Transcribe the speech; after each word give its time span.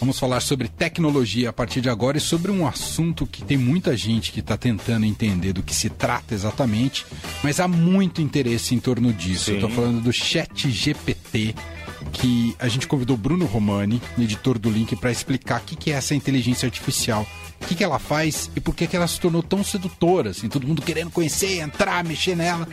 Vamos 0.00 0.18
falar 0.18 0.40
sobre 0.40 0.68
tecnologia 0.68 1.50
a 1.50 1.52
partir 1.52 1.80
de 1.80 1.88
agora 1.88 2.18
e 2.18 2.20
sobre 2.20 2.52
um 2.52 2.66
assunto 2.66 3.26
que 3.26 3.42
tem 3.42 3.56
muita 3.56 3.96
gente 3.96 4.30
que 4.30 4.38
está 4.38 4.56
tentando 4.56 5.04
entender 5.04 5.52
do 5.52 5.62
que 5.62 5.74
se 5.74 5.90
trata 5.90 6.34
exatamente, 6.34 7.04
mas 7.42 7.58
há 7.58 7.66
muito 7.66 8.22
interesse 8.22 8.74
em 8.74 8.78
torno 8.78 9.12
disso. 9.12 9.46
Sim. 9.46 9.50
Eu 9.52 9.56
estou 9.56 9.70
falando 9.70 10.00
do 10.00 10.12
Chat 10.12 10.70
GPT, 10.70 11.54
que 12.12 12.54
a 12.60 12.68
gente 12.68 12.86
convidou 12.86 13.16
Bruno 13.16 13.44
Romani, 13.44 14.00
editor 14.16 14.56
do 14.56 14.70
Link, 14.70 14.94
para 14.94 15.10
explicar 15.10 15.60
o 15.60 15.64
que 15.64 15.90
é 15.90 15.94
essa 15.94 16.14
inteligência 16.14 16.66
artificial 16.66 17.26
o 17.60 17.66
que, 17.66 17.74
que 17.74 17.84
ela 17.84 17.98
faz 17.98 18.50
e 18.56 18.60
por 18.60 18.74
que, 18.74 18.86
que 18.86 18.96
ela 18.96 19.06
se 19.06 19.20
tornou 19.20 19.42
tão 19.42 19.62
sedutora, 19.64 20.30
assim, 20.30 20.48
todo 20.48 20.66
mundo 20.66 20.80
querendo 20.82 21.10
conhecer, 21.10 21.58
entrar, 21.60 22.02
mexer 22.04 22.36
nela. 22.36 22.66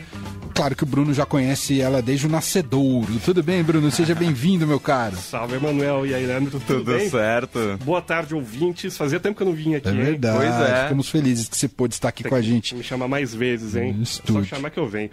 Claro 0.54 0.74
que 0.74 0.84
o 0.84 0.86
Bruno 0.86 1.12
já 1.12 1.26
conhece 1.26 1.82
ela 1.82 2.00
desde 2.00 2.26
o 2.26 2.30
nascedouro. 2.30 3.12
Tudo 3.22 3.42
bem, 3.42 3.62
Bruno? 3.62 3.90
Seja 3.90 4.14
bem-vindo, 4.16 4.66
meu 4.66 4.80
caro. 4.80 5.14
Salve, 5.16 5.56
Emanuel 5.56 6.06
e 6.06 6.14
aí, 6.14 6.24
Leandro. 6.24 6.52
Tudo, 6.52 6.64
Tudo 6.78 6.96
bem? 6.96 7.10
certo. 7.10 7.58
Boa 7.84 8.00
tarde, 8.00 8.34
ouvintes. 8.34 8.96
Fazia 8.96 9.20
tempo 9.20 9.36
que 9.36 9.42
eu 9.42 9.48
não 9.48 9.52
vim 9.54 9.74
aqui, 9.74 9.88
É 9.88 9.92
verdade. 9.92 10.46
hein? 10.46 10.52
Pois 10.56 10.70
é. 10.70 10.82
Ficamos 10.84 11.08
felizes 11.10 11.46
que 11.48 11.58
você 11.58 11.68
pôde 11.68 11.92
estar 11.92 12.08
aqui 12.08 12.22
Tem 12.22 12.30
com 12.30 12.36
a 12.36 12.40
gente. 12.40 12.74
Me 12.74 12.82
chamar 12.82 13.06
mais 13.06 13.34
vezes, 13.34 13.76
hein? 13.76 13.98
Estúdio. 14.00 14.40
É 14.40 14.44
só 14.44 14.56
chamar 14.56 14.70
que 14.70 14.78
eu 14.78 14.88
venho. 14.88 15.10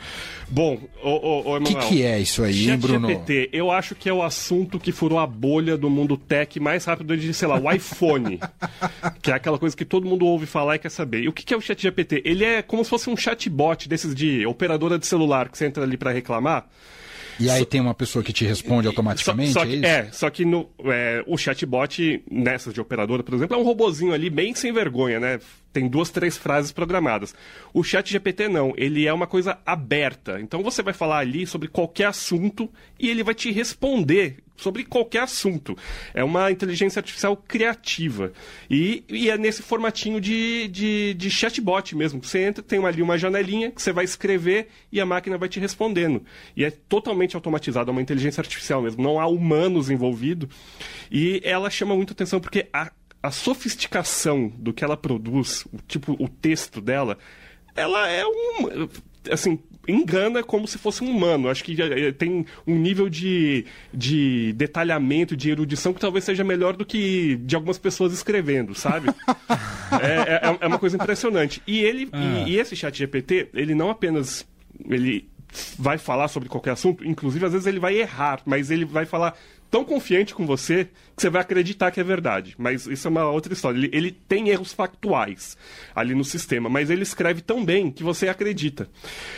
Bom, 0.50 0.80
ô, 1.04 1.10
ô, 1.10 1.52
ô 1.52 1.58
O 1.58 1.62
que, 1.62 1.72
Emanuel. 1.74 1.90
que 1.90 2.04
é 2.04 2.20
isso 2.22 2.42
aí, 2.44 2.70
hein, 2.70 2.78
Bruno? 2.78 3.08
GPT, 3.10 3.50
eu 3.52 3.70
acho 3.70 3.96
que 3.96 4.08
é 4.08 4.14
o 4.14 4.24
assunto 4.24 4.80
que 4.80 4.94
furou 4.94 5.20
a 5.20 5.28
bolha 5.28 5.76
do 5.78 5.90
mundo 5.90 6.16
tech 6.16 6.58
mais 6.58 6.86
rápido 6.86 7.18
de, 7.18 7.34
sei 7.34 7.50
lá, 7.50 7.60
o 7.60 7.70
iPhone. 7.70 8.40
que 9.22 9.30
é 9.30 9.34
aquela 9.34 9.60
coisa 9.64 9.78
que 9.78 9.86
todo 9.86 10.06
mundo 10.06 10.26
ouve 10.26 10.46
falar 10.46 10.76
e 10.76 10.80
quer 10.80 10.90
saber. 10.90 11.22
E 11.24 11.30
o 11.30 11.32
que, 11.32 11.54
é 11.54 11.58
o 11.58 11.62
chat 11.62 11.82
GPT? 11.82 12.22
Ele 12.26 12.44
é 12.44 12.62
como 12.62 12.84
se 12.84 12.90
fosse 12.90 13.10
um 13.10 13.16
chatbot 13.16 13.88
desses 13.88 14.14
de 14.14 14.46
operadora 14.46 15.00
de 15.00 15.08
celular 15.08 15.48
que 15.48 15.58
você 15.58 15.66
entra 15.66 15.84
ali 15.84 15.96
para 15.96 16.12
reclamar. 16.12 16.68
E 17.40 17.50
aí 17.50 17.66
tem 17.66 17.80
uma 17.80 17.94
pessoa 17.94 18.22
que 18.22 18.34
te 18.34 18.46
responde 18.46 18.88
automaticamente, 18.88 19.54
Só, 19.54 19.62
só 19.62 19.66
é 19.66 19.70
que, 19.70 19.76
isso? 19.76 19.86
é, 19.86 20.12
só 20.12 20.30
que 20.30 20.46
no, 20.46 20.70
é, 20.86 21.24
o 21.26 21.38
chatbot 21.38 22.24
nessas 22.30 22.74
de 22.74 22.82
operadora, 22.82 23.24
por 23.24 23.34
exemplo, 23.34 23.56
é 23.56 23.60
um 23.60 23.64
robozinho 23.64 24.14
ali 24.14 24.30
bem 24.30 24.54
sem 24.54 24.72
vergonha, 24.74 25.20
né? 25.20 25.40
Tem 25.72 25.88
duas, 25.88 26.10
três 26.10 26.38
frases 26.38 26.74
programadas. 26.74 27.34
O 27.74 27.84
chat 27.84 28.12
GPT 28.12 28.50
não, 28.50 28.74
ele 28.76 29.08
é 29.08 29.14
uma 29.14 29.26
coisa 29.26 29.58
aberta. 29.66 30.40
Então 30.42 30.62
você 30.62 30.84
vai 30.84 30.94
falar 30.94 31.20
ali 31.20 31.48
sobre 31.48 31.70
qualquer 31.70 32.06
assunto 32.06 32.70
e 33.00 33.10
ele 33.10 33.24
vai 33.24 33.34
te 33.34 33.50
responder 33.50 34.43
sobre 34.56 34.84
qualquer 34.84 35.24
assunto. 35.24 35.78
É 36.14 36.24
uma 36.24 36.52
inteligência 36.52 37.00
artificial 37.00 37.36
criativa. 37.36 38.32
E, 38.70 39.04
e 39.10 39.30
é 39.30 39.38
nesse 39.38 39.62
formatinho 39.62 40.22
de, 40.22 40.68
de, 40.68 41.14
de 41.14 41.30
chatbot 41.30 41.96
mesmo. 41.96 42.24
Você 42.24 42.40
entra, 42.40 42.64
tem 42.64 42.84
ali 42.86 43.02
uma 43.02 43.18
janelinha 43.18 43.72
que 43.72 43.82
você 43.82 43.92
vai 43.92 44.06
escrever 44.06 44.70
e 44.92 45.02
a 45.02 45.06
máquina 45.06 45.38
vai 45.38 45.50
te 45.50 45.60
respondendo. 45.60 46.24
E 46.56 46.64
é 46.64 46.72
totalmente 46.72 47.36
automatizado, 47.36 47.90
é 47.90 47.92
uma 47.92 48.02
inteligência 48.02 48.42
artificial 48.42 48.82
mesmo. 48.82 49.04
Não 49.04 49.20
há 49.20 49.28
humanos 49.28 49.90
envolvidos. 49.90 50.50
E 51.12 51.42
ela 51.44 51.70
chama 51.70 51.96
muita 51.96 52.14
atenção 52.14 52.40
porque 52.40 52.68
a, 52.72 52.92
a 53.22 53.32
sofisticação 53.32 54.48
do 54.48 54.74
que 54.74 54.84
ela 54.84 54.98
produz, 54.98 55.66
o 55.72 55.78
tipo, 55.88 56.16
o 56.20 56.28
texto 56.28 56.82
dela, 56.82 57.18
ela 57.76 58.08
é 58.10 58.26
um. 58.26 58.90
Assim, 59.32 59.60
engana 59.88 60.44
como 60.44 60.68
se 60.68 60.78
fosse 60.78 61.04
um 61.04 61.10
humano. 61.10 61.50
Acho 61.50 61.64
que 61.64 61.80
eh, 61.82 62.12
tem 62.12 62.46
um 62.66 62.76
nível 62.78 63.10
de, 63.10 63.66
de 63.94 64.54
detalhamento, 64.54 65.36
de 65.36 65.50
erudição 65.50 65.94
que 65.94 66.00
talvez 66.00 66.24
seja 66.24 66.44
melhor 66.44 66.76
do 66.76 66.86
que 66.86 67.36
de 67.38 67.56
algumas 67.56 67.78
pessoas 67.78 68.14
escrevendo, 68.14 68.74
sabe? 68.76 69.10
é, 70.02 70.48
é, 70.48 70.58
é 70.62 70.68
uma 70.68 70.80
coisa 70.80 70.96
impressionante. 70.96 71.62
E 71.68 71.80
ele 71.80 72.10
Ah. 72.12 72.44
e, 72.48 72.52
e 72.52 72.60
esse 72.60 72.76
chat 72.76 72.98
GPT, 72.98 73.50
ele 73.54 73.76
não 73.76 73.90
apenas 73.90 74.46
ele 74.90 75.28
vai 75.78 75.98
falar 75.98 76.28
sobre 76.28 76.50
qualquer 76.50 76.72
assunto, 76.72 77.06
inclusive 77.06 77.46
às 77.46 77.52
vezes 77.52 77.68
ele 77.68 77.80
vai 77.80 77.96
errar, 77.96 78.42
mas 78.46 78.72
ele 78.72 78.86
vai 78.86 79.06
falar 79.06 79.38
tão 79.74 79.84
confiante 79.84 80.36
com 80.36 80.46
você 80.46 80.88
que 81.16 81.22
você 81.24 81.32
vai 81.32 81.42
acreditar 81.42 81.90
que 81.90 82.00
é 82.00 82.04
verdade. 82.04 82.54
Mas 82.60 82.86
isso 82.86 83.08
é 83.08 83.10
uma 83.10 83.26
outra 83.26 83.54
história. 83.54 83.76
Ele, 83.76 83.90
ele 83.92 84.12
tem 84.12 84.50
erros 84.50 84.72
factuais 84.72 85.58
ali 85.96 86.14
no 86.14 86.24
sistema, 86.24 86.70
mas 86.70 86.92
ele 86.92 87.02
escreve 87.02 87.42
tão 87.42 87.66
bem 87.66 87.90
que 87.90 88.04
você 88.04 88.28
acredita. 88.28 88.88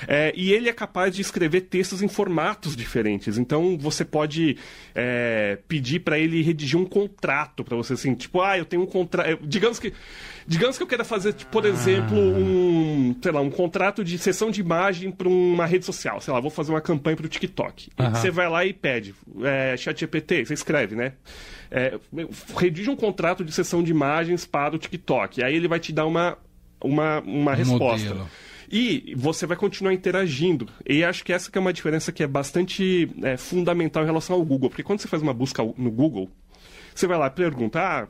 É, 0.06 0.34
e 0.36 0.52
ele 0.52 0.68
é 0.68 0.74
capaz 0.74 1.16
de 1.16 1.22
escrever 1.22 1.62
textos 1.62 2.02
em 2.02 2.10
formatos 2.10 2.76
diferentes. 2.76 3.38
Então 3.38 3.78
você 3.78 4.04
pode 4.04 4.58
é, 4.94 5.58
pedir 5.70 6.02
para 6.02 6.20
ele 6.20 6.42
redigir 6.42 6.78
um 6.78 6.86
contrato 6.86 7.64
para 7.64 7.78
você, 7.78 7.94
assim, 7.94 8.14
tipo, 8.14 8.42
ah, 8.42 8.58
eu 8.58 8.66
tenho 8.66 8.84
um 8.84 8.88
contrato. 8.88 9.40
Digamos 9.42 9.80
que. 9.80 9.94
Digamos 10.48 10.78
que 10.78 10.84
eu 10.84 10.88
queira 10.88 11.04
fazer, 11.04 11.34
tipo, 11.34 11.50
por 11.52 11.66
exemplo, 11.66 12.16
um, 12.16 13.16
sei 13.20 13.32
lá, 13.32 13.42
um 13.42 13.50
contrato 13.50 14.04
de 14.04 14.16
sessão 14.20 14.52
de 14.52 14.62
imagem 14.62 15.10
para 15.10 15.28
uma 15.28 15.66
rede 15.66 15.86
social. 15.86 16.22
Sei 16.22 16.32
lá, 16.32 16.40
vou 16.40 16.52
fazer 16.52 16.72
uma 16.72 16.82
campanha 16.82 17.18
para 17.18 17.26
o 17.26 17.30
TikTok. 17.30 17.90
E 17.98 18.10
Você 18.10 18.30
vai 18.30 18.48
lá 18.48 18.64
e 18.64 18.72
pede, 18.72 19.16
é, 19.42 19.76
chat 19.76 20.06
GPT, 20.26 20.46
você 20.46 20.54
escreve, 20.54 20.96
né? 20.96 21.14
É, 21.70 21.98
redige 22.58 22.90
um 22.90 22.96
contrato 22.96 23.44
de 23.46 23.52
sessão 23.52 23.84
de 23.84 23.92
imagens 23.92 24.46
para 24.46 24.76
o 24.76 24.80
TikTok. 24.80 25.44
Aí 25.44 25.56
ele 25.56 25.68
vai 25.68 25.80
te 25.80 25.94
dar 25.94 26.06
uma, 26.06 26.38
uma, 26.84 27.20
uma 27.22 27.52
Um 27.52 27.56
resposta. 27.56 28.10
modelo. 28.10 28.30
E 28.70 29.14
você 29.16 29.46
vai 29.46 29.56
continuar 29.56 29.94
interagindo. 29.94 30.68
E 30.88 31.04
acho 31.04 31.24
que 31.24 31.32
essa 31.32 31.52
que 31.52 31.58
é 31.58 31.62
uma 31.62 31.72
diferença 31.74 32.12
que 32.12 32.24
é 32.24 32.28
bastante 32.28 33.10
é, 33.22 33.38
fundamental 33.38 34.04
em 34.04 34.08
relação 34.08 34.36
ao 34.36 34.44
Google. 34.44 34.70
Porque 34.70 34.84
quando 34.84 35.00
você 35.00 35.08
faz 35.08 35.22
uma 35.22 35.34
busca 35.34 35.64
no 35.78 35.92
Google, 35.92 36.30
você 36.94 37.06
vai 37.06 37.18
lá 37.18 37.28
e 37.28 37.32
pergunta, 37.32 37.80
ah, 37.80 38.08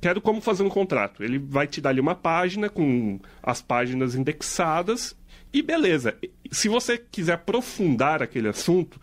quero 0.00 0.20
como 0.20 0.40
fazer 0.40 0.62
um 0.62 0.68
contrato. 0.68 1.24
Ele 1.24 1.38
vai 1.38 1.66
te 1.66 1.80
dar 1.80 1.90
ali 1.90 2.00
uma 2.00 2.14
página 2.14 2.68
com 2.68 3.18
as 3.42 3.60
páginas 3.60 4.14
indexadas 4.14 5.16
e 5.52 5.60
beleza. 5.60 6.16
Se 6.52 6.68
você 6.68 6.98
quiser 6.98 7.32
aprofundar 7.32 8.22
aquele 8.22 8.48
assunto, 8.48 9.00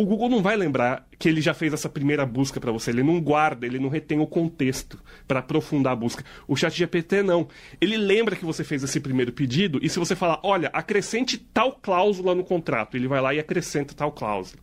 o 0.00 0.06
Google 0.06 0.28
não 0.30 0.42
vai 0.42 0.56
lembrar 0.56 1.06
que 1.18 1.28
ele 1.28 1.40
já 1.40 1.52
fez 1.52 1.72
essa 1.72 1.88
primeira 1.88 2.24
busca 2.24 2.58
para 2.58 2.72
você. 2.72 2.90
Ele 2.90 3.02
não 3.02 3.20
guarda, 3.20 3.66
ele 3.66 3.78
não 3.78 3.88
retém 3.88 4.18
o 4.18 4.26
contexto 4.26 4.98
para 5.28 5.40
aprofundar 5.40 5.92
a 5.92 5.96
busca. 5.96 6.24
O 6.48 6.56
ChatGPT 6.56 7.22
não. 7.22 7.48
Ele 7.80 7.96
lembra 7.96 8.34
que 8.34 8.44
você 8.44 8.64
fez 8.64 8.82
esse 8.82 8.98
primeiro 9.00 9.32
pedido 9.32 9.78
e 9.82 9.88
se 9.88 9.98
você 9.98 10.16
falar, 10.16 10.40
olha, 10.42 10.70
acrescente 10.72 11.36
tal 11.36 11.72
cláusula 11.72 12.34
no 12.34 12.42
contrato, 12.44 12.96
ele 12.96 13.06
vai 13.06 13.20
lá 13.20 13.34
e 13.34 13.38
acrescenta 13.38 13.92
tal 13.94 14.10
cláusula. 14.12 14.62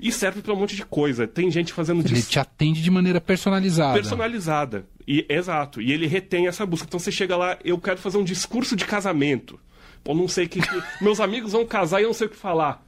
E 0.00 0.10
serve 0.10 0.40
para 0.40 0.54
um 0.54 0.56
monte 0.56 0.74
de 0.76 0.84
coisa. 0.86 1.26
Tem 1.26 1.50
gente 1.50 1.72
fazendo 1.72 2.00
Ele 2.00 2.08
disso 2.14 2.30
te 2.30 2.38
atende 2.38 2.80
de 2.82 2.90
maneira 2.90 3.20
personalizada. 3.20 3.94
personalizada. 3.94 4.86
E, 5.06 5.26
exato. 5.28 5.82
E 5.82 5.92
ele 5.92 6.06
retém 6.06 6.46
essa 6.46 6.64
busca. 6.64 6.86
Então 6.86 6.98
você 6.98 7.12
chega 7.12 7.36
lá, 7.36 7.58
eu 7.64 7.76
quero 7.78 7.98
fazer 7.98 8.16
um 8.16 8.24
discurso 8.24 8.74
de 8.76 8.84
casamento. 8.86 9.60
Pô, 10.02 10.14
não 10.14 10.26
sei 10.28 10.48
que, 10.48 10.60
que- 10.62 10.82
meus 11.04 11.20
amigos 11.20 11.52
vão 11.52 11.66
casar 11.66 12.00
e 12.00 12.04
eu 12.04 12.08
não 12.08 12.14
sei 12.14 12.26
o 12.26 12.30
que 12.30 12.36
falar. 12.36 12.82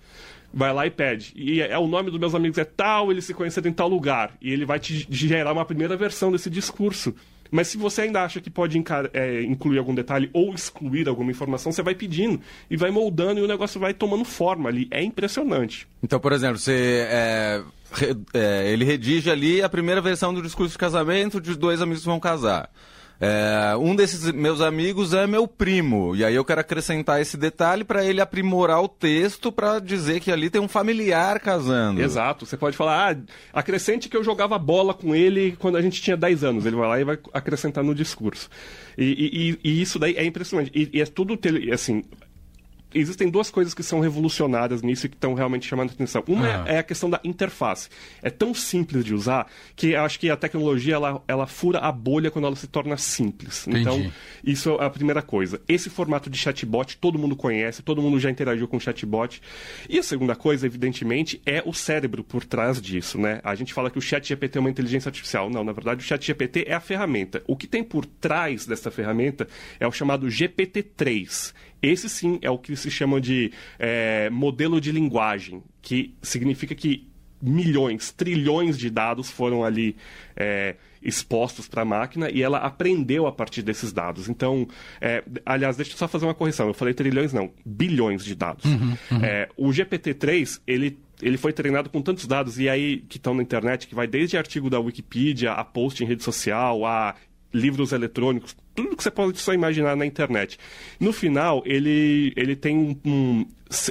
Vai 0.52 0.72
lá 0.72 0.86
e 0.86 0.90
pede. 0.90 1.32
E 1.34 1.60
é, 1.60 1.78
o 1.78 1.86
nome 1.86 2.10
dos 2.10 2.20
meus 2.20 2.34
amigos 2.34 2.58
é 2.58 2.64
tal, 2.64 3.10
eles 3.10 3.24
se 3.24 3.32
conheceram 3.32 3.70
em 3.70 3.72
tal 3.72 3.88
lugar. 3.88 4.34
E 4.40 4.52
ele 4.52 4.64
vai 4.64 4.78
te 4.78 5.06
gerar 5.10 5.52
uma 5.52 5.64
primeira 5.64 5.96
versão 5.96 6.30
desse 6.30 6.50
discurso. 6.50 7.14
Mas 7.52 7.68
se 7.68 7.76
você 7.76 8.02
ainda 8.02 8.24
acha 8.24 8.40
que 8.40 8.48
pode 8.48 8.82
é, 9.12 9.42
incluir 9.42 9.78
algum 9.78 9.94
detalhe 9.94 10.30
ou 10.32 10.54
excluir 10.54 11.06
alguma 11.06 11.30
informação, 11.30 11.70
você 11.70 11.82
vai 11.82 11.94
pedindo 11.94 12.40
e 12.70 12.78
vai 12.78 12.90
moldando 12.90 13.40
e 13.40 13.42
o 13.42 13.46
negócio 13.46 13.78
vai 13.78 13.92
tomando 13.92 14.24
forma 14.24 14.70
ali. 14.70 14.88
É 14.90 15.02
impressionante. 15.02 15.86
Então, 16.02 16.18
por 16.18 16.32
exemplo, 16.32 16.56
você 16.58 17.06
é, 17.10 17.62
é, 18.32 18.72
ele 18.72 18.86
redige 18.86 19.30
ali 19.30 19.62
a 19.62 19.68
primeira 19.68 20.00
versão 20.00 20.32
do 20.32 20.40
discurso 20.40 20.72
de 20.72 20.78
casamento 20.78 21.42
de 21.42 21.54
dois 21.54 21.82
amigos 21.82 22.00
que 22.00 22.08
vão 22.08 22.18
casar. 22.18 22.70
É, 23.20 23.76
um 23.76 23.94
desses 23.94 24.32
meus 24.32 24.60
amigos 24.60 25.14
é 25.14 25.26
meu 25.28 25.46
primo, 25.46 26.16
e 26.16 26.24
aí 26.24 26.34
eu 26.34 26.44
quero 26.44 26.60
acrescentar 26.60 27.20
esse 27.20 27.36
detalhe 27.36 27.84
para 27.84 28.04
ele 28.04 28.20
aprimorar 28.20 28.82
o 28.82 28.88
texto 28.88 29.52
para 29.52 29.78
dizer 29.78 30.18
que 30.20 30.32
ali 30.32 30.50
tem 30.50 30.60
um 30.60 30.66
familiar 30.66 31.38
casando. 31.38 32.02
Exato. 32.02 32.44
Você 32.44 32.56
pode 32.56 32.76
falar, 32.76 33.14
ah, 33.14 33.20
acrescente 33.52 34.08
que 34.08 34.16
eu 34.16 34.24
jogava 34.24 34.58
bola 34.58 34.92
com 34.92 35.14
ele 35.14 35.56
quando 35.58 35.76
a 35.76 35.82
gente 35.82 36.02
tinha 36.02 36.16
10 36.16 36.42
anos. 36.42 36.66
Ele 36.66 36.74
vai 36.74 36.88
lá 36.88 37.00
e 37.00 37.04
vai 37.04 37.18
acrescentar 37.32 37.84
no 37.84 37.94
discurso. 37.94 38.48
E, 38.98 39.56
e- 39.62 39.70
e- 39.70 39.80
isso 39.82 39.98
daí 40.00 40.14
é 40.16 40.24
impressionante. 40.24 40.70
E, 40.74 40.90
e 40.98 41.00
é 41.00 41.06
tudo, 41.06 41.38
assim... 41.72 42.02
Existem 42.94 43.28
duas 43.30 43.50
coisas 43.50 43.74
que 43.74 43.82
são 43.82 44.00
revolucionárias 44.00 44.82
nisso 44.82 45.06
e 45.06 45.08
que 45.08 45.16
estão 45.16 45.34
realmente 45.34 45.66
chamando 45.66 45.90
a 45.90 45.92
atenção. 45.92 46.22
Uma 46.26 46.46
Ah. 46.46 46.64
é, 46.66 46.78
a 46.78 46.82
questão 46.82 47.08
da 47.08 47.20
interface. 47.24 47.88
É 48.22 48.30
tão 48.30 48.52
simples 48.54 49.04
de 49.04 49.14
usar 49.14 49.46
que 49.74 49.94
acho 49.94 50.18
que 50.18 50.28
a 50.30 50.36
tecnologia 50.36 50.94
ela, 50.94 51.22
ela 51.26 51.46
fura 51.46 51.78
a 51.78 51.90
bolha 51.92 52.30
quando 52.30 52.46
ela 52.46 52.56
se 52.56 52.66
torna 52.66 52.96
simples. 52.96 53.66
Entendi. 53.66 53.80
Então, 53.82 54.12
isso 54.44 54.70
é 54.80 54.84
a 54.84 54.90
primeira 54.90 55.22
coisa. 55.22 55.60
Esse 55.68 55.88
formato 55.88 56.28
de 56.28 56.38
chatbot 56.38 56.96
todo 56.98 57.18
mundo 57.18 57.36
conhece, 57.36 57.82
todo 57.82 58.02
mundo 58.02 58.18
já 58.18 58.30
interagiu 58.30 58.68
com 58.68 58.78
chatbot. 58.78 59.40
E 59.88 59.98
a 59.98 60.02
segunda 60.02 60.34
coisa, 60.34 60.66
evidentemente, 60.66 61.40
é 61.46 61.62
o 61.64 61.72
cérebro 61.72 62.22
por 62.24 62.44
trás 62.44 62.80
disso, 62.80 63.18
né? 63.18 63.40
A 63.44 63.54
gente 63.54 63.72
fala 63.72 63.90
que 63.90 63.98
o 63.98 64.02
chat 64.02 64.26
GPT 64.26 64.58
é 64.58 64.60
uma 64.60 64.70
inteligência 64.70 65.08
artificial. 65.08 65.48
Não, 65.50 65.64
na 65.64 65.72
verdade, 65.72 66.00
o 66.00 66.06
chat 66.06 66.24
GPT 66.24 66.64
é 66.66 66.74
a 66.74 66.80
ferramenta. 66.80 67.42
O 67.46 67.56
que 67.56 67.66
tem 67.66 67.82
por 67.82 68.04
trás 68.06 68.66
dessa 68.66 68.90
ferramenta 68.90 69.46
é 69.80 69.86
o 69.86 69.92
chamado 69.92 70.26
GPT-3. 70.26 71.52
Esse 71.82 72.08
sim 72.08 72.38
é 72.40 72.50
o 72.50 72.58
que 72.58 72.76
se 72.76 72.90
chama 72.90 73.20
de 73.20 73.52
é, 73.78 74.30
modelo 74.30 74.80
de 74.80 74.92
linguagem, 74.92 75.62
que 75.80 76.14
significa 76.22 76.74
que 76.74 77.10
milhões, 77.42 78.12
trilhões 78.12 78.78
de 78.78 78.88
dados 78.88 79.28
foram 79.28 79.64
ali 79.64 79.96
é, 80.36 80.76
expostos 81.02 81.66
para 81.66 81.82
a 81.82 81.84
máquina 81.84 82.30
e 82.30 82.40
ela 82.40 82.58
aprendeu 82.58 83.26
a 83.26 83.32
partir 83.32 83.62
desses 83.62 83.92
dados. 83.92 84.28
Então, 84.28 84.68
é, 85.00 85.24
aliás, 85.44 85.76
deixa 85.76 85.92
eu 85.92 85.96
só 85.96 86.06
fazer 86.06 86.24
uma 86.24 86.34
correção. 86.34 86.68
Eu 86.68 86.74
falei 86.74 86.94
trilhões, 86.94 87.32
não, 87.32 87.50
bilhões 87.66 88.24
de 88.24 88.36
dados. 88.36 88.64
É, 89.22 89.48
o 89.56 89.68
GPT-3, 89.70 90.60
ele 90.66 90.98
ele 91.20 91.36
foi 91.36 91.52
treinado 91.52 91.88
com 91.88 92.02
tantos 92.02 92.26
dados, 92.26 92.58
e 92.58 92.68
aí 92.68 92.98
que 93.08 93.16
estão 93.16 93.32
na 93.32 93.42
internet, 93.42 93.86
que 93.86 93.94
vai 93.94 94.08
desde 94.08 94.36
artigo 94.36 94.68
da 94.68 94.80
Wikipedia, 94.80 95.52
a 95.52 95.64
post 95.64 96.02
em 96.02 96.06
rede 96.06 96.24
social, 96.24 96.84
a 96.84 97.14
livros 97.54 97.92
eletrônicos, 97.92 98.56
tudo 98.74 98.96
que 98.96 99.02
você 99.02 99.10
pode 99.10 99.38
só 99.38 99.52
imaginar 99.52 99.96
na 99.96 100.06
internet. 100.06 100.58
No 100.98 101.12
final, 101.12 101.62
ele, 101.64 102.32
ele 102.36 102.56
tem 102.56 102.76
um, 102.76 102.96
um 103.04 103.46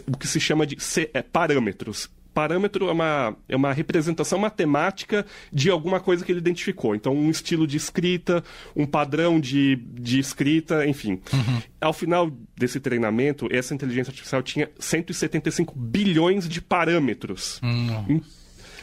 o 0.07 0.17
que 0.17 0.27
se 0.27 0.39
chama 0.39 0.65
de 0.65 0.77
é, 1.13 1.21
parâmetros 1.21 2.09
parâmetro 2.33 2.89
é 2.89 2.91
uma, 2.91 3.35
é 3.47 3.55
uma 3.55 3.73
representação 3.73 4.39
matemática 4.39 5.25
de 5.51 5.69
alguma 5.69 5.99
coisa 5.99 6.23
que 6.23 6.31
ele 6.31 6.39
identificou. 6.39 6.95
Então, 6.95 7.13
um 7.13 7.29
estilo 7.29 7.67
de 7.67 7.77
escrita, 7.77 8.43
um 8.75 8.85
padrão 8.85 9.39
de, 9.39 9.75
de 9.75 10.19
escrita, 10.19 10.85
enfim. 10.87 11.19
Uhum. 11.33 11.61
Ao 11.79 11.93
final 11.93 12.31
desse 12.57 12.79
treinamento, 12.79 13.47
essa 13.51 13.73
inteligência 13.73 14.11
artificial 14.11 14.41
tinha 14.41 14.69
175 14.79 15.73
bilhões 15.77 16.47
de 16.47 16.61
parâmetros. 16.61 17.59
Uhum. 17.61 18.21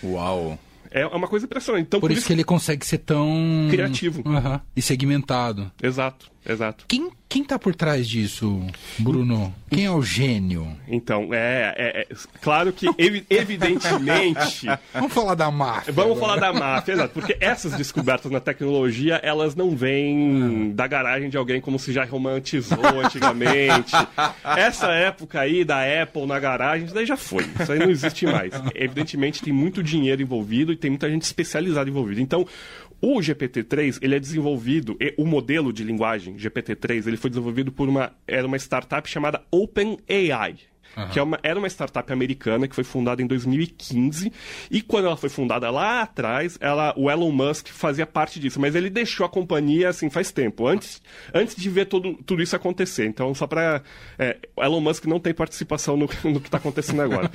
Uau! 0.03 0.59
É 0.91 1.07
uma 1.07 1.29
coisa 1.29 1.47
impressionante. 1.47 1.87
Então, 1.87 2.01
por, 2.01 2.07
por 2.07 2.13
isso, 2.13 2.21
isso, 2.21 2.27
que 2.27 2.33
ele 2.33 2.45
consegue 2.45 2.85
ser 2.85 2.99
tão 2.99 3.69
criativo 3.71 4.23
uhum. 4.25 4.61
e 4.75 4.83
segmentado. 4.83 5.71
Exato, 5.83 6.31
exato. 6.49 6.85
Quem 6.89 7.11
quem 7.29 7.43
está 7.43 7.59
por 7.59 7.75
trás 7.75 8.09
disso, 8.09 8.59
Bruno? 8.99 9.55
Quem 9.71 9.85
é 9.85 9.91
o 9.91 10.01
gênio? 10.01 10.67
Então, 10.89 11.29
é, 11.35 11.75
é, 11.77 12.01
é 12.01 12.07
claro 12.41 12.73
que, 12.73 12.87
ev 12.97 13.23
evidentemente. 13.29 14.67
Vamos 14.95 15.13
falar 15.13 15.35
da 15.35 15.51
máfia. 15.51 15.93
Vamos 15.93 16.17
agora. 16.17 16.41
falar 16.41 16.53
da 16.53 16.59
máfia, 16.59 16.93
exato. 16.93 17.13
Porque 17.13 17.37
essas 17.39 17.75
descobertas 17.75 18.33
na 18.33 18.41
tecnologia, 18.41 19.21
elas 19.23 19.55
não 19.55 19.77
vêm 19.77 20.73
da 20.75 20.87
garagem 20.87 21.29
de 21.29 21.37
alguém 21.37 21.61
como 21.61 21.79
se 21.79 21.93
já 21.93 22.03
romantizou 22.07 22.79
antigamente. 23.05 23.93
Essa 24.43 24.91
época 24.93 25.39
aí 25.39 25.67
da 25.67 25.83
Apple 26.03 26.25
na 26.25 26.41
garagem, 26.41 26.87
isso 26.87 26.95
daí 26.95 27.05
já 27.05 27.17
foi. 27.19 27.45
Isso 27.61 27.71
aí 27.71 27.79
não 27.79 27.91
existe 27.91 28.25
mais. 28.25 28.55
Evidentemente, 28.75 29.43
tem 29.43 29.53
muito 29.53 29.83
dinheiro 29.83 30.23
envolvido 30.23 30.73
e 30.73 30.77
tem 30.77 30.91
muita 30.91 31.11
gente 31.11 31.23
especializada 31.23 31.91
envolvida. 31.91 32.23
Então, 32.23 32.47
o 33.01 33.19
GPT-3 33.19 33.99
ele 34.03 34.17
é 34.17 34.21
desenvolvido, 34.21 34.97
o 35.17 35.25
modelo 35.25 35.73
de 35.73 35.85
linguagem 35.85 36.37
GPT-3 36.37 37.07
ele 37.07 37.17
foi 37.17 37.31
desenvolvido 37.31 37.71
por 37.71 37.89
uma 37.89 38.13
era 38.27 38.47
uma 38.47 38.57
startup 38.57 39.09
chamada 39.09 39.43
OpenAI. 39.51 40.57
Uhum. 40.97 41.09
que 41.09 41.19
é 41.19 41.23
uma, 41.23 41.39
era 41.43 41.59
uma 41.59 41.69
startup 41.69 42.13
americana 42.13 42.67
que 42.67 42.75
foi 42.75 42.85
fundada 42.85 43.23
em 43.23 43.27
2015 43.27 44.33
e 44.71 44.83
quando 44.83 45.07
ela 45.07 45.17
foi 45.17 45.29
fundada 45.29 45.71
lá 45.71 46.03
atrás, 46.03 46.59
ela, 46.61 46.93
o 46.97 47.11
Elon 47.11 47.31
Musk 47.31 47.69
fazia 47.69 48.07
parte 48.07 48.41
disso, 48.41 48.61
mas 48.61 48.75
ele 48.75 48.91
deixou 48.91 49.25
a 49.25 49.29
companhia 49.29 49.89
assim 49.89 50.11
faz 50.11 50.33
tempo, 50.33 50.67
antes, 50.67 51.01
antes 51.33 51.55
de 51.55 51.69
ver 51.71 51.87
todo, 51.87 52.15
tudo 52.25 52.43
isso 52.43 52.57
acontecer. 52.57 53.07
Então, 53.07 53.35
só 53.35 53.47
para 53.47 53.83
é, 54.19 54.39
Elon 54.59 54.81
Musk 54.81 55.05
não 55.07 55.21
tem 55.21 55.33
participação 55.33 55.97
no, 55.97 56.09
no 56.25 56.41
que 56.41 56.49
está 56.49 56.59
acontecendo 56.59 57.03
agora. 57.03 57.31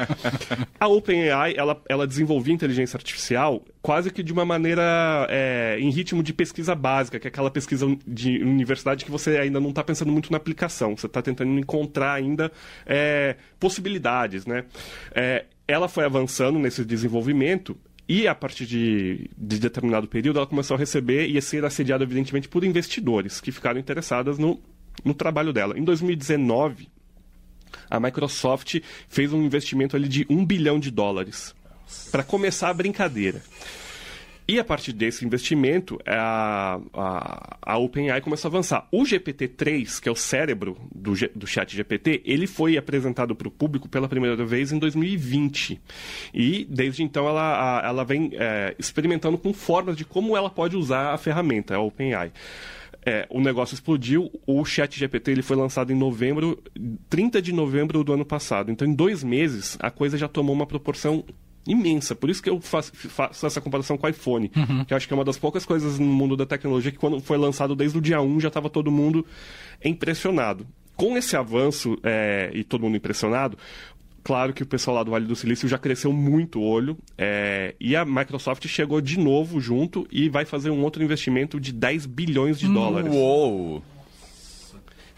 a 0.79 0.87
OpenAI 0.87 1.53
ela, 1.55 1.81
ela 1.87 2.07
desenvolvia 2.07 2.53
inteligência 2.53 2.97
artificial 2.97 3.63
quase 3.83 4.09
que 4.09 4.23
de 4.23 4.31
uma 4.31 4.45
maneira 4.45 5.27
é, 5.29 5.77
em 5.77 5.89
ritmo 5.89 6.23
de 6.23 6.33
pesquisa 6.33 6.73
básica, 6.73 7.19
que 7.19 7.27
é 7.27 7.29
aquela 7.29 7.51
pesquisa 7.51 7.85
de 8.07 8.41
universidade 8.41 9.03
que 9.03 9.11
você 9.11 9.37
ainda 9.37 9.59
não 9.59 9.69
está 9.69 9.83
pensando 9.83 10.09
muito 10.09 10.31
na 10.31 10.37
aplicação, 10.37 10.95
você 10.95 11.05
está 11.05 11.21
tentando 11.21 11.59
encontrar 11.59 12.13
ainda 12.13 12.49
é, 12.85 13.35
possibilidades, 13.59 14.45
né? 14.45 14.65
É, 15.13 15.45
ela 15.67 15.87
foi 15.87 16.05
avançando 16.05 16.59
nesse 16.59 16.83
desenvolvimento 16.83 17.77
e 18.07 18.27
a 18.27 18.35
partir 18.35 18.65
de, 18.65 19.29
de, 19.37 19.59
determinado 19.59 20.07
período 20.07 20.37
ela 20.37 20.47
começou 20.47 20.75
a 20.75 20.79
receber 20.79 21.27
e 21.29 21.37
a 21.37 21.41
ser 21.41 21.63
assediada, 21.63 22.03
evidentemente, 22.03 22.49
por 22.49 22.63
investidores 22.63 23.39
que 23.39 23.51
ficaram 23.51 23.79
interessados 23.79 24.37
no, 24.37 24.61
no 25.05 25.13
trabalho 25.13 25.53
dela. 25.53 25.77
Em 25.77 25.83
2019, 25.83 26.89
a 27.89 27.99
Microsoft 27.99 28.81
fez 29.07 29.31
um 29.31 29.41
investimento 29.43 29.95
ali 29.95 30.07
de 30.07 30.25
um 30.29 30.45
bilhão 30.45 30.79
de 30.79 30.91
dólares 30.91 31.55
para 32.11 32.23
começar 32.23 32.69
a 32.69 32.73
brincadeira. 32.73 33.41
E 34.47 34.59
a 34.59 34.63
partir 34.63 34.91
desse 34.91 35.25
investimento, 35.25 35.97
a, 36.05 36.79
a, 36.93 37.57
a 37.61 37.77
OpenAI 37.77 38.19
começou 38.19 38.49
a 38.49 38.51
avançar. 38.51 38.87
O 38.91 39.03
GPT-3, 39.03 40.01
que 40.01 40.09
é 40.09 40.11
o 40.11 40.15
cérebro 40.15 40.77
do, 40.93 41.13
do 41.33 41.47
chat 41.47 41.73
GPT, 41.73 42.21
ele 42.25 42.45
foi 42.45 42.77
apresentado 42.77 43.33
para 43.35 43.47
o 43.47 43.51
público 43.51 43.87
pela 43.87 44.07
primeira 44.07 44.43
vez 44.45 44.71
em 44.71 44.79
2020. 44.79 45.79
E 46.33 46.65
desde 46.69 47.03
então 47.03 47.27
ela, 47.27 47.81
ela 47.85 48.03
vem 48.03 48.31
é, 48.33 48.75
experimentando 48.77 49.37
com 49.37 49.53
formas 49.53 49.95
de 49.95 50.03
como 50.03 50.35
ela 50.35 50.49
pode 50.49 50.75
usar 50.75 51.13
a 51.13 51.17
ferramenta, 51.17 51.75
a 51.75 51.79
OpenAI. 51.79 52.31
É, 53.05 53.27
o 53.29 53.41
negócio 53.41 53.73
explodiu. 53.73 54.31
O 54.45 54.63
Chat 54.63 54.97
GPT 54.97 55.31
ele 55.31 55.41
foi 55.41 55.57
lançado 55.57 55.91
em 55.91 55.95
novembro, 55.95 56.61
30 57.09 57.41
de 57.41 57.51
novembro 57.51 58.03
do 58.03 58.13
ano 58.13 58.25
passado. 58.25 58.71
Então, 58.71 58.87
em 58.87 58.93
dois 58.93 59.23
meses, 59.23 59.77
a 59.79 59.91
coisa 59.91 60.17
já 60.17 60.27
tomou 60.27 60.55
uma 60.55 60.65
proporção 60.65 61.23
imensa. 61.65 62.15
Por 62.15 62.29
isso 62.29 62.41
que 62.41 62.49
eu 62.49 62.59
faço, 62.59 62.91
faço 62.93 63.45
essa 63.45 63.61
comparação 63.61 63.97
com 63.97 64.05
o 64.05 64.09
iPhone, 64.09 64.51
uhum. 64.55 64.85
que 64.85 64.93
eu 64.93 64.97
acho 64.97 65.07
que 65.07 65.13
é 65.13 65.17
uma 65.17 65.25
das 65.25 65.37
poucas 65.37 65.65
coisas 65.65 65.99
no 65.99 66.05
mundo 66.05 66.35
da 66.35 66.45
tecnologia 66.45 66.91
que 66.91 66.97
quando 66.97 67.19
foi 67.19 67.37
lançado 67.37 67.75
desde 67.75 67.97
o 67.97 68.01
dia 68.01 68.21
1 68.21 68.39
já 68.39 68.47
estava 68.49 68.69
todo 68.69 68.91
mundo 68.91 69.25
impressionado. 69.83 70.67
Com 70.95 71.17
esse 71.17 71.35
avanço 71.35 71.97
é, 72.03 72.51
e 72.53 72.63
todo 72.63 72.81
mundo 72.81 72.95
impressionado, 72.95 73.57
claro 74.23 74.53
que 74.53 74.61
o 74.61 74.65
pessoal 74.65 74.97
lá 74.97 75.03
do 75.03 75.11
Vale 75.11 75.25
do 75.25 75.35
Silício 75.35 75.67
já 75.67 75.77
cresceu 75.77 76.13
muito 76.13 76.59
o 76.59 76.63
olho 76.63 76.97
é, 77.17 77.73
e 77.79 77.95
a 77.95 78.05
Microsoft 78.05 78.67
chegou 78.67 79.01
de 79.01 79.17
novo 79.17 79.59
junto 79.59 80.07
e 80.11 80.29
vai 80.29 80.45
fazer 80.45 80.69
um 80.69 80.83
outro 80.83 81.03
investimento 81.03 81.59
de 81.59 81.71
10 81.71 82.05
bilhões 82.05 82.59
de 82.59 82.67
dólares. 82.67 83.11
Uou! 83.11 83.83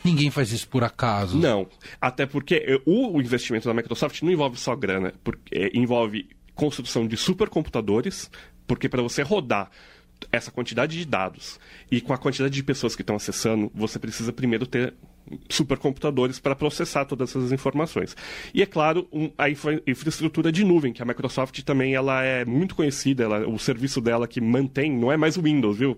Ninguém 0.05 0.29
faz 0.29 0.51
isso 0.51 0.67
por 0.67 0.83
acaso. 0.83 1.37
Não. 1.37 1.67
Até 1.99 2.25
porque 2.25 2.81
o, 2.85 3.19
investimento 3.19 3.67
da 3.67 3.73
Microsoft 3.73 4.21
não 4.21 4.31
envolve 4.31 4.57
só 4.57 4.75
grana, 4.75 5.13
porque 5.23 5.57
é, 5.57 5.77
envolve 5.77 6.29
construção 6.53 7.07
de 7.07 7.17
supercomputadores, 7.17 8.29
porque 8.67 8.87
para 8.87 9.01
você 9.01 9.21
rodar 9.21 9.69
essa 10.31 10.51
quantidade 10.51 10.97
de 10.97 11.05
dados 11.05 11.59
e 11.91 11.99
com 11.99 12.13
a 12.13 12.17
quantidade 12.17 12.53
de 12.53 12.63
pessoas 12.63 12.95
que 12.95 13.01
estão 13.01 13.15
acessando, 13.15 13.71
você 13.73 13.99
precisa 13.99 14.31
primeiro 14.31 14.65
ter 14.65 14.93
supercomputadores 15.49 16.39
para 16.39 16.55
processar 16.55 17.05
todas 17.05 17.29
essas 17.29 17.51
informações. 17.51 18.15
E 18.53 18.61
é 18.61 18.65
claro, 18.65 19.07
um, 19.11 19.31
a 19.37 19.49
infra 19.49 19.81
infraestrutura 19.85 20.51
de 20.51 20.63
nuvem, 20.63 20.93
que 20.93 21.01
a 21.01 21.05
Microsoft 21.05 21.61
também 21.63 21.95
ela 21.95 22.23
é 22.23 22.45
muito 22.45 22.75
conhecida, 22.75 23.23
ela, 23.23 23.47
o 23.47 23.57
serviço 23.57 24.01
dela 24.01 24.27
que 24.27 24.39
mantém, 24.39 24.91
não 24.91 25.11
é 25.11 25.17
mais 25.17 25.37
o 25.37 25.41
Windows, 25.41 25.77
viu? 25.77 25.97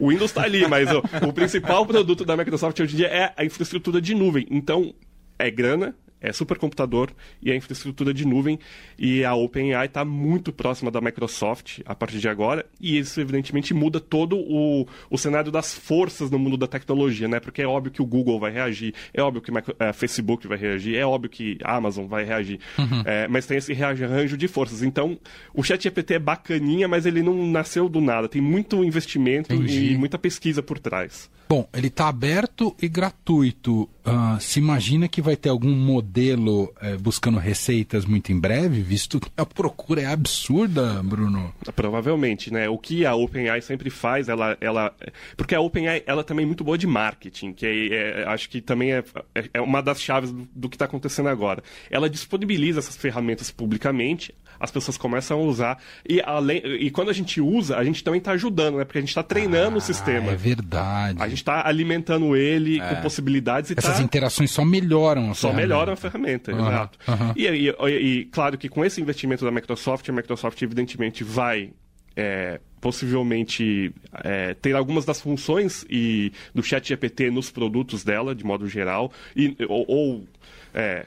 O 0.00 0.08
Windows 0.10 0.30
está 0.30 0.42
ali, 0.42 0.66
mas 0.66 0.88
o, 0.90 1.02
o 1.28 1.32
principal 1.32 1.86
produto 1.86 2.24
da 2.24 2.36
Microsoft 2.36 2.78
hoje 2.80 2.94
em 2.94 2.96
dia 2.98 3.08
é 3.08 3.32
a 3.36 3.44
infraestrutura 3.44 4.00
de 4.00 4.14
nuvem. 4.14 4.46
Então, 4.50 4.94
é 5.38 5.50
grana, 5.50 5.94
é 6.26 6.32
supercomputador 6.32 7.10
e 7.42 7.50
a 7.50 7.56
infraestrutura 7.56 8.12
de 8.12 8.26
nuvem. 8.26 8.58
E 8.98 9.24
a 9.24 9.34
OpenAI 9.34 9.86
está 9.86 10.04
muito 10.04 10.52
próxima 10.52 10.90
da 10.90 11.00
Microsoft 11.00 11.80
a 11.84 11.94
partir 11.94 12.18
de 12.18 12.28
agora. 12.28 12.66
E 12.80 12.98
isso, 12.98 13.20
evidentemente, 13.20 13.72
muda 13.72 14.00
todo 14.00 14.36
o, 14.36 14.86
o 15.10 15.18
cenário 15.18 15.50
das 15.52 15.74
forças 15.74 16.30
no 16.30 16.38
mundo 16.38 16.56
da 16.56 16.66
tecnologia, 16.66 17.28
né? 17.28 17.40
Porque 17.40 17.62
é 17.62 17.66
óbvio 17.66 17.92
que 17.92 18.02
o 18.02 18.06
Google 18.06 18.40
vai 18.40 18.50
reagir, 18.50 18.94
é 19.14 19.22
óbvio 19.22 19.42
que 19.42 19.50
o 19.50 19.54
é, 19.78 19.92
Facebook 19.92 20.46
vai 20.46 20.58
reagir, 20.58 20.96
é 20.96 21.06
óbvio 21.06 21.30
que 21.30 21.58
a 21.62 21.76
Amazon 21.76 22.06
vai 22.06 22.24
reagir. 22.24 22.58
Uhum. 22.78 23.02
É, 23.04 23.28
mas 23.28 23.46
tem 23.46 23.56
esse 23.58 23.72
rearranjo 23.72 24.36
de 24.36 24.48
forças. 24.48 24.82
Então, 24.82 25.18
o 25.54 25.62
ChatGPT 25.62 26.14
é 26.14 26.18
bacaninha, 26.18 26.88
mas 26.88 27.06
ele 27.06 27.22
não 27.22 27.46
nasceu 27.46 27.88
do 27.88 28.00
nada. 28.00 28.28
Tem 28.28 28.42
muito 28.42 28.82
investimento 28.84 29.54
Entendi. 29.54 29.92
e 29.92 29.96
muita 29.96 30.18
pesquisa 30.18 30.62
por 30.62 30.78
trás. 30.78 31.30
Bom, 31.48 31.68
ele 31.72 31.86
está 31.86 32.08
aberto 32.08 32.74
e 32.82 32.88
gratuito. 32.88 33.88
Uh, 34.04 34.40
se 34.40 34.58
imagina 34.58 35.06
que 35.06 35.22
vai 35.22 35.36
ter 35.36 35.48
algum 35.48 35.70
modelo 35.70 36.64
uh, 36.64 36.98
buscando 37.00 37.38
receitas 37.38 38.04
muito 38.04 38.32
em 38.32 38.38
breve, 38.38 38.80
visto 38.80 39.20
que 39.20 39.28
a 39.36 39.46
procura 39.46 40.02
é 40.02 40.06
absurda, 40.06 41.02
Bruno? 41.04 41.54
Provavelmente, 41.74 42.52
né? 42.52 42.68
O 42.68 42.78
que 42.78 43.06
a 43.06 43.14
OpenAI 43.14 43.62
sempre 43.62 43.90
faz, 43.90 44.28
ela, 44.28 44.56
ela, 44.60 44.92
porque 45.36 45.54
a 45.54 45.60
OpenAI 45.60 46.02
ela 46.06 46.24
também 46.24 46.44
é 46.44 46.46
muito 46.46 46.64
boa 46.64 46.76
de 46.76 46.86
marketing, 46.86 47.52
que 47.52 47.66
é, 47.66 48.22
é, 48.22 48.24
acho 48.26 48.48
que 48.48 48.60
também 48.60 48.92
é, 48.92 49.04
é 49.54 49.60
uma 49.60 49.80
das 49.80 50.00
chaves 50.00 50.32
do, 50.32 50.48
do 50.54 50.68
que 50.68 50.74
está 50.74 50.84
acontecendo 50.84 51.28
agora. 51.28 51.62
Ela 51.90 52.10
disponibiliza 52.10 52.80
essas 52.80 52.96
ferramentas 52.96 53.50
publicamente, 53.52 54.34
as 54.58 54.70
pessoas 54.70 54.96
começam 54.96 55.38
a 55.38 55.42
usar. 55.42 55.78
E, 56.08 56.20
além, 56.22 56.58
e 56.64 56.90
quando 56.90 57.10
a 57.10 57.12
gente 57.12 57.40
usa, 57.40 57.76
a 57.76 57.84
gente 57.84 58.02
também 58.02 58.18
está 58.18 58.32
ajudando, 58.32 58.76
né? 58.78 58.84
Porque 58.84 58.98
a 58.98 59.00
gente 59.00 59.10
está 59.10 59.22
treinando 59.22 59.76
ah, 59.76 59.78
o 59.78 59.80
sistema. 59.80 60.32
É 60.32 60.36
verdade. 60.36 61.22
A 61.36 61.38
gente 61.38 61.42
está 61.42 61.68
alimentando 61.68 62.34
ele 62.34 62.80
é. 62.80 62.88
com 62.88 63.02
possibilidades 63.02 63.70
e 63.70 63.74
Essas 63.76 63.98
tá... 63.98 64.02
interações 64.02 64.50
só 64.50 64.64
melhoram 64.64 65.30
a 65.30 65.34
Só 65.34 65.48
ferramenta. 65.48 65.68
melhoram 65.68 65.92
a 65.92 65.96
ferramenta, 65.96 66.52
uhum, 66.52 66.66
exato. 66.66 66.98
Uhum. 67.06 67.32
E, 67.36 67.46
e, 67.46 68.20
e, 68.20 68.24
claro 68.26 68.56
que 68.56 68.68
com 68.68 68.84
esse 68.84 69.00
investimento 69.00 69.44
da 69.44 69.50
Microsoft, 69.50 70.08
a 70.08 70.12
Microsoft 70.12 70.60
evidentemente 70.62 71.22
vai. 71.22 71.70
É, 72.18 72.60
possivelmente 72.80 73.92
é, 74.24 74.54
ter 74.54 74.74
algumas 74.74 75.04
das 75.04 75.20
funções 75.20 75.84
e 75.90 76.32
do 76.54 76.62
chat 76.62 76.88
GPT 76.88 77.30
nos 77.30 77.50
produtos 77.50 78.02
dela, 78.02 78.34
de 78.34 78.42
modo 78.42 78.66
geral, 78.66 79.12
e, 79.34 79.54
ou, 79.68 79.84
ou 79.86 80.28
é, 80.72 81.04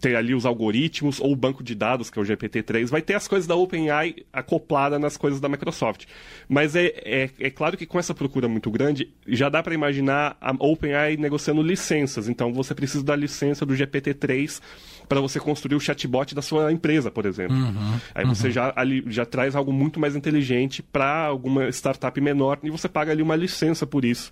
ter 0.00 0.16
ali 0.16 0.34
os 0.34 0.46
algoritmos 0.46 1.20
ou 1.20 1.32
o 1.32 1.36
banco 1.36 1.62
de 1.62 1.74
dados, 1.74 2.10
que 2.10 2.18
é 2.18 2.22
o 2.22 2.24
GPT-3, 2.24 2.88
vai 2.88 3.02
ter 3.02 3.14
as 3.14 3.28
coisas 3.28 3.46
da 3.46 3.54
OpenAI 3.54 4.16
acoplada 4.32 4.98
nas 4.98 5.16
coisas 5.16 5.40
da 5.40 5.48
Microsoft. 5.48 6.06
Mas 6.48 6.74
é, 6.74 6.92
é, 7.04 7.30
é 7.38 7.50
claro 7.50 7.76
que 7.76 7.86
com 7.86 7.98
essa 7.98 8.14
procura 8.14 8.48
muito 8.48 8.70
grande, 8.70 9.10
já 9.26 9.48
dá 9.48 9.62
para 9.62 9.74
imaginar 9.74 10.36
a 10.40 10.52
OpenAI 10.58 11.16
negociando 11.16 11.62
licenças. 11.62 12.28
Então 12.28 12.52
você 12.52 12.74
precisa 12.74 13.04
da 13.04 13.16
licença 13.16 13.64
do 13.66 13.74
GPT-3 13.74 14.60
para 15.08 15.20
você 15.20 15.38
construir 15.38 15.76
o 15.76 15.80
chatbot 15.80 16.34
da 16.34 16.42
sua 16.42 16.72
empresa, 16.72 17.10
por 17.10 17.26
exemplo. 17.26 17.56
Uhum, 17.56 18.00
Aí 18.14 18.24
uhum. 18.24 18.34
você 18.34 18.50
já, 18.50 18.72
ali, 18.74 19.04
já 19.06 19.24
traz 19.24 19.54
algo 19.54 19.72
muito 19.72 20.00
mais 20.00 20.16
inteligente 20.16 20.82
para 20.82 21.26
alguma 21.26 21.68
startup 21.68 22.20
menor 22.20 22.58
e 22.62 22.70
você 22.70 22.88
paga 22.88 23.12
ali 23.12 23.22
uma 23.22 23.36
licença 23.36 23.86
por 23.86 24.04
isso. 24.04 24.30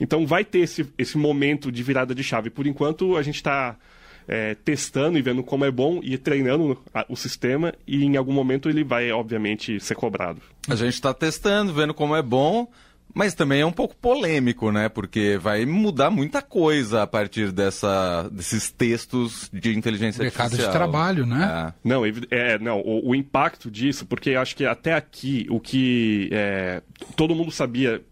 Então 0.00 0.26
vai 0.26 0.44
ter 0.44 0.60
esse, 0.60 0.86
esse 0.96 1.18
momento 1.18 1.70
de 1.70 1.82
virada 1.82 2.14
de 2.14 2.24
chave. 2.24 2.50
Por 2.50 2.66
enquanto, 2.66 3.16
a 3.16 3.22
gente 3.22 3.36
está 3.36 3.76
é, 4.26 4.54
testando 4.54 5.18
e 5.18 5.22
vendo 5.22 5.42
como 5.42 5.64
é 5.64 5.70
bom 5.70 6.00
e 6.02 6.16
treinando 6.16 6.78
o 7.08 7.16
sistema 7.16 7.72
e 7.86 8.04
em 8.04 8.16
algum 8.16 8.32
momento 8.32 8.68
ele 8.68 8.84
vai, 8.84 9.10
obviamente, 9.10 9.78
ser 9.80 9.94
cobrado. 9.94 10.40
A 10.68 10.74
gente 10.74 10.94
está 10.94 11.12
testando, 11.12 11.72
vendo 11.72 11.92
como 11.92 12.16
é 12.16 12.22
bom, 12.22 12.68
mas 13.14 13.34
também 13.34 13.60
é 13.60 13.66
um 13.66 13.72
pouco 13.72 13.94
polêmico, 13.94 14.72
né? 14.72 14.88
Porque 14.88 15.38
vai 15.40 15.64
mudar 15.64 16.10
muita 16.10 16.42
coisa 16.42 17.02
a 17.02 17.06
partir 17.06 17.52
dessa, 17.52 18.28
desses 18.32 18.70
textos 18.70 19.48
de 19.52 19.76
inteligência 19.76 20.22
Mercado 20.22 20.46
artificial. 20.46 20.72
Mercado 20.72 20.88
de 20.88 20.92
trabalho, 20.92 21.26
né? 21.26 21.68
É. 21.68 21.88
Não, 21.88 22.02
é, 22.30 22.58
não 22.58 22.80
o, 22.80 23.10
o, 23.10 23.14
impacto 23.14 23.70
disso, 23.70 24.04
porque 24.06 24.34
acho 24.34 24.56
que 24.56 24.66
até 24.66 24.94
aqui 24.94 25.46
o 25.48 25.60
que 25.60 26.28
é, 26.32 26.82
todo 27.14 27.34
mundo 27.34 27.52
sabia 27.52 28.02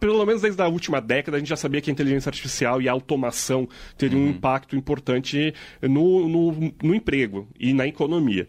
pelo 0.00 0.24
menos 0.24 0.42
desde 0.42 0.60
a 0.62 0.68
última 0.68 1.00
década, 1.00 1.36
a 1.36 1.40
gente 1.40 1.48
já 1.48 1.56
sabia 1.56 1.80
que 1.80 1.90
a 1.90 1.92
inteligência 1.92 2.28
artificial 2.28 2.80
e 2.80 2.88
a 2.88 2.92
automação 2.92 3.68
teriam 3.96 4.20
uhum. 4.20 4.26
um 4.26 4.30
impacto 4.30 4.76
importante 4.76 5.54
no, 5.82 6.28
no, 6.28 6.74
no, 6.82 6.94
emprego 6.94 7.48
e 7.58 7.72
na 7.72 7.86
economia. 7.86 8.48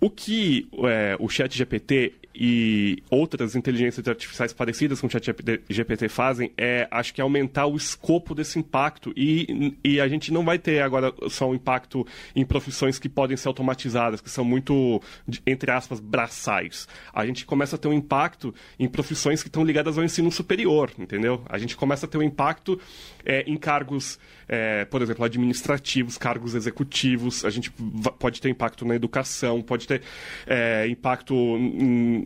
O 0.00 0.10
que 0.10 0.68
é, 0.84 1.16
o 1.18 1.28
chat 1.28 1.56
GPT 1.56 2.14
e 2.34 3.02
outras 3.10 3.56
inteligências 3.56 4.06
artificiais 4.06 4.52
parecidas 4.52 5.00
com 5.00 5.06
o 5.06 5.10
chat 5.10 5.34
GPT 5.68 6.08
fazem 6.08 6.52
é, 6.56 6.86
acho 6.90 7.12
que, 7.12 7.20
aumentar 7.20 7.66
o 7.66 7.76
escopo 7.76 8.34
desse 8.34 8.58
impacto 8.58 9.12
e, 9.16 9.76
e 9.84 10.00
a 10.00 10.08
gente 10.08 10.32
não 10.32 10.44
vai 10.44 10.58
ter 10.58 10.80
agora 10.80 11.12
só 11.28 11.50
um 11.50 11.54
impacto 11.54 12.06
em 12.34 12.44
profissões 12.44 12.98
que 12.98 13.08
podem 13.08 13.36
ser 13.36 13.48
automatizadas, 13.48 14.20
que 14.20 14.30
são 14.30 14.44
muito, 14.44 15.02
entre 15.46 15.70
aspas, 15.70 16.00
braçais. 16.00 16.88
A 17.12 17.26
gente 17.26 17.44
começa 17.44 17.76
a 17.76 17.78
ter 17.78 17.88
um 17.88 17.92
impacto 17.92 18.54
em 18.78 18.88
profissões 18.88 19.42
que 19.42 19.48
estão 19.48 19.64
ligadas 19.64 19.98
ao 19.98 20.04
ensino 20.04 20.30
superior, 20.30 20.59
entendeu? 20.98 21.42
A 21.48 21.58
gente 21.58 21.76
começa 21.76 22.06
a 22.06 22.08
ter 22.08 22.18
um 22.18 22.22
impacto 22.22 22.80
é, 23.24 23.42
em 23.46 23.56
cargos, 23.56 24.18
é, 24.48 24.84
por 24.84 25.02
exemplo, 25.02 25.24
administrativos, 25.24 26.18
cargos 26.18 26.54
executivos, 26.54 27.44
a 27.44 27.50
gente 27.50 27.70
pode 28.18 28.40
ter 28.40 28.48
impacto 28.48 28.84
na 28.84 28.94
educação, 28.94 29.62
pode 29.62 29.86
ter 29.86 30.02
é, 30.46 30.86
impacto 30.88 31.34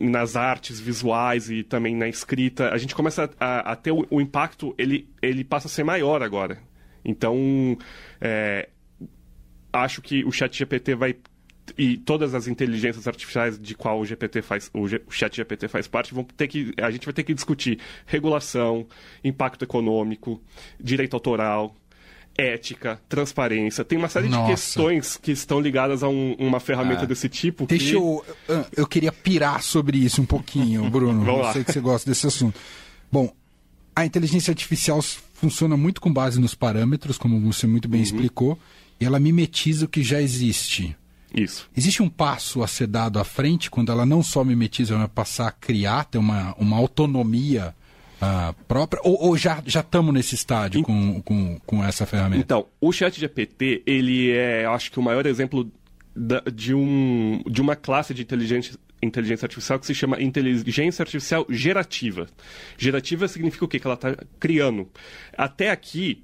nas 0.01 0.35
artes 0.35 0.79
visuais 0.79 1.49
e 1.49 1.63
também 1.63 1.95
na 1.95 2.07
escrita. 2.07 2.69
A 2.69 2.77
gente 2.77 2.95
começa 2.95 3.29
a, 3.39 3.71
a 3.71 3.75
ter 3.75 3.91
o, 3.91 4.05
o, 4.09 4.21
impacto, 4.21 4.73
ele, 4.77 5.09
ele 5.21 5.43
passa 5.43 5.67
a 5.67 5.71
ser 5.71 5.83
maior 5.83 6.21
agora. 6.23 6.59
Então, 7.03 7.77
é, 8.19 8.69
acho 9.71 10.01
que 10.01 10.23
o 10.25 10.31
chat 10.31 10.57
GPT 10.57 10.95
vai 10.95 11.15
e 11.77 11.97
todas 11.97 12.33
as 12.33 12.47
inteligências 12.47 13.07
artificiais 13.07 13.59
de 13.59 13.75
qual 13.75 13.99
o 13.99 14.05
GPT 14.05 14.41
faz, 14.41 14.69
o, 14.73 14.87
G, 14.87 15.01
o 15.07 15.11
chat 15.11 15.35
GPT 15.35 15.67
faz 15.67 15.87
parte, 15.87 16.13
vão 16.13 16.23
ter 16.23 16.47
que, 16.47 16.73
a 16.77 16.91
gente 16.91 17.05
vai 17.05 17.13
ter 17.13 17.23
que 17.23 17.33
discutir 17.33 17.79
regulação, 18.05 18.85
impacto 19.23 19.63
econômico, 19.63 20.41
direito 20.79 21.15
autoral, 21.15 21.75
ética, 22.37 22.99
transparência. 23.07 23.83
Tem 23.83 23.97
uma 23.97 24.09
série 24.09 24.27
Nossa. 24.27 24.43
de 24.43 24.51
questões 24.51 25.17
que 25.17 25.31
estão 25.31 25.59
ligadas 25.59 26.03
a 26.03 26.09
um, 26.09 26.35
uma 26.37 26.59
ferramenta 26.59 27.03
é. 27.03 27.07
desse 27.07 27.29
tipo. 27.29 27.65
Deixa 27.65 27.91
que... 27.91 27.95
eu. 27.95 28.25
Eu 28.75 28.85
queria 28.85 29.11
pirar 29.11 29.63
sobre 29.63 29.97
isso 29.97 30.21
um 30.21 30.25
pouquinho, 30.25 30.87
Bruno. 30.91 31.23
Vamos 31.23 31.39
eu 31.39 31.43
lá. 31.43 31.53
sei 31.53 31.63
que 31.63 31.71
você 31.71 31.79
gosta 31.79 32.09
desse 32.09 32.27
assunto. 32.27 32.59
Bom, 33.11 33.31
a 33.95 34.05
inteligência 34.05 34.51
artificial 34.51 35.01
funciona 35.33 35.77
muito 35.77 36.01
com 36.01 36.11
base 36.11 36.39
nos 36.39 36.53
parâmetros, 36.53 37.17
como 37.17 37.39
você 37.39 37.65
muito 37.65 37.87
bem 37.87 38.01
uhum. 38.01 38.05
explicou, 38.05 38.59
e 38.99 39.05
ela 39.05 39.19
mimetiza 39.19 39.85
o 39.85 39.87
que 39.87 40.03
já 40.03 40.21
existe. 40.21 40.95
Isso. 41.35 41.69
Existe 41.75 42.01
um 42.01 42.09
passo 42.09 42.63
a 42.63 42.67
ser 42.67 42.87
dado 42.87 43.19
à 43.19 43.23
frente 43.23 43.69
quando 43.69 43.91
ela 43.91 44.05
não 44.05 44.23
só 44.23 44.43
mimetiza, 44.43 44.97
mas 44.97 45.09
passar 45.09 45.47
a 45.47 45.51
criar, 45.51 46.05
ter 46.05 46.17
uma, 46.17 46.55
uma 46.57 46.77
autonomia 46.77 47.75
uh, 48.21 48.53
própria? 48.67 49.01
Ou, 49.03 49.21
ou 49.21 49.37
já 49.37 49.61
estamos 49.65 50.13
nesse 50.13 50.35
estádio 50.35 50.81
com, 50.83 51.21
com, 51.21 51.59
com 51.65 51.83
essa 51.83 52.05
ferramenta? 52.05 52.41
Então, 52.41 52.65
o 52.79 52.91
chat 52.91 53.19
GPT, 53.19 53.83
ele 53.85 54.31
é, 54.31 54.65
acho 54.65 54.91
que 54.91 54.99
o 54.99 55.03
maior 55.03 55.25
exemplo 55.25 55.69
da, 56.15 56.41
de, 56.41 56.73
um, 56.73 57.43
de 57.45 57.61
uma 57.61 57.75
classe 57.75 58.13
de 58.13 58.21
inteligência 58.21 58.79
inteligência 59.03 59.45
artificial 59.45 59.77
que 59.77 59.85
se 59.85 59.93
chama 59.93 60.19
inteligência 60.21 61.03
artificial 61.03 61.45
gerativa. 61.49 62.27
Gerativa 62.77 63.27
significa 63.27 63.65
o 63.65 63.67
quê? 63.67 63.79
Que 63.79 63.85
ela 63.85 63.93
está 63.93 64.15
criando. 64.39 64.89
Até 65.37 65.69
aqui, 65.69 66.23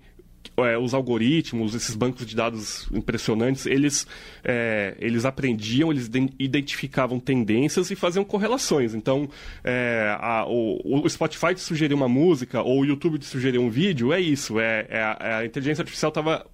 é, 0.57 0.77
os 0.77 0.93
algoritmos, 0.93 1.73
esses 1.75 1.95
bancos 1.95 2.25
de 2.25 2.35
dados 2.35 2.87
impressionantes, 2.91 3.65
eles, 3.65 4.05
é, 4.43 4.95
eles 4.99 5.25
aprendiam, 5.25 5.91
eles 5.91 6.09
identificavam 6.39 7.19
tendências 7.19 7.89
e 7.91 7.95
faziam 7.95 8.23
correlações. 8.23 8.93
Então, 8.93 9.29
é, 9.63 10.15
a, 10.19 10.45
o, 10.47 11.03
o, 11.03 11.09
Spotify 11.09 11.53
te 11.53 11.61
sugeriu 11.61 11.97
uma 11.97 12.09
música 12.09 12.61
ou 12.61 12.81
o 12.81 12.85
YouTube 12.85 13.17
te 13.17 13.25
sugeriu 13.25 13.61
um 13.61 13.69
vídeo, 13.69 14.11
é 14.13 14.19
isso. 14.19 14.59
É, 14.59 14.85
é 14.89 15.01
a, 15.01 15.17
é 15.19 15.33
a 15.35 15.45
inteligência 15.45 15.81
artificial 15.81 16.09
estava 16.09 16.45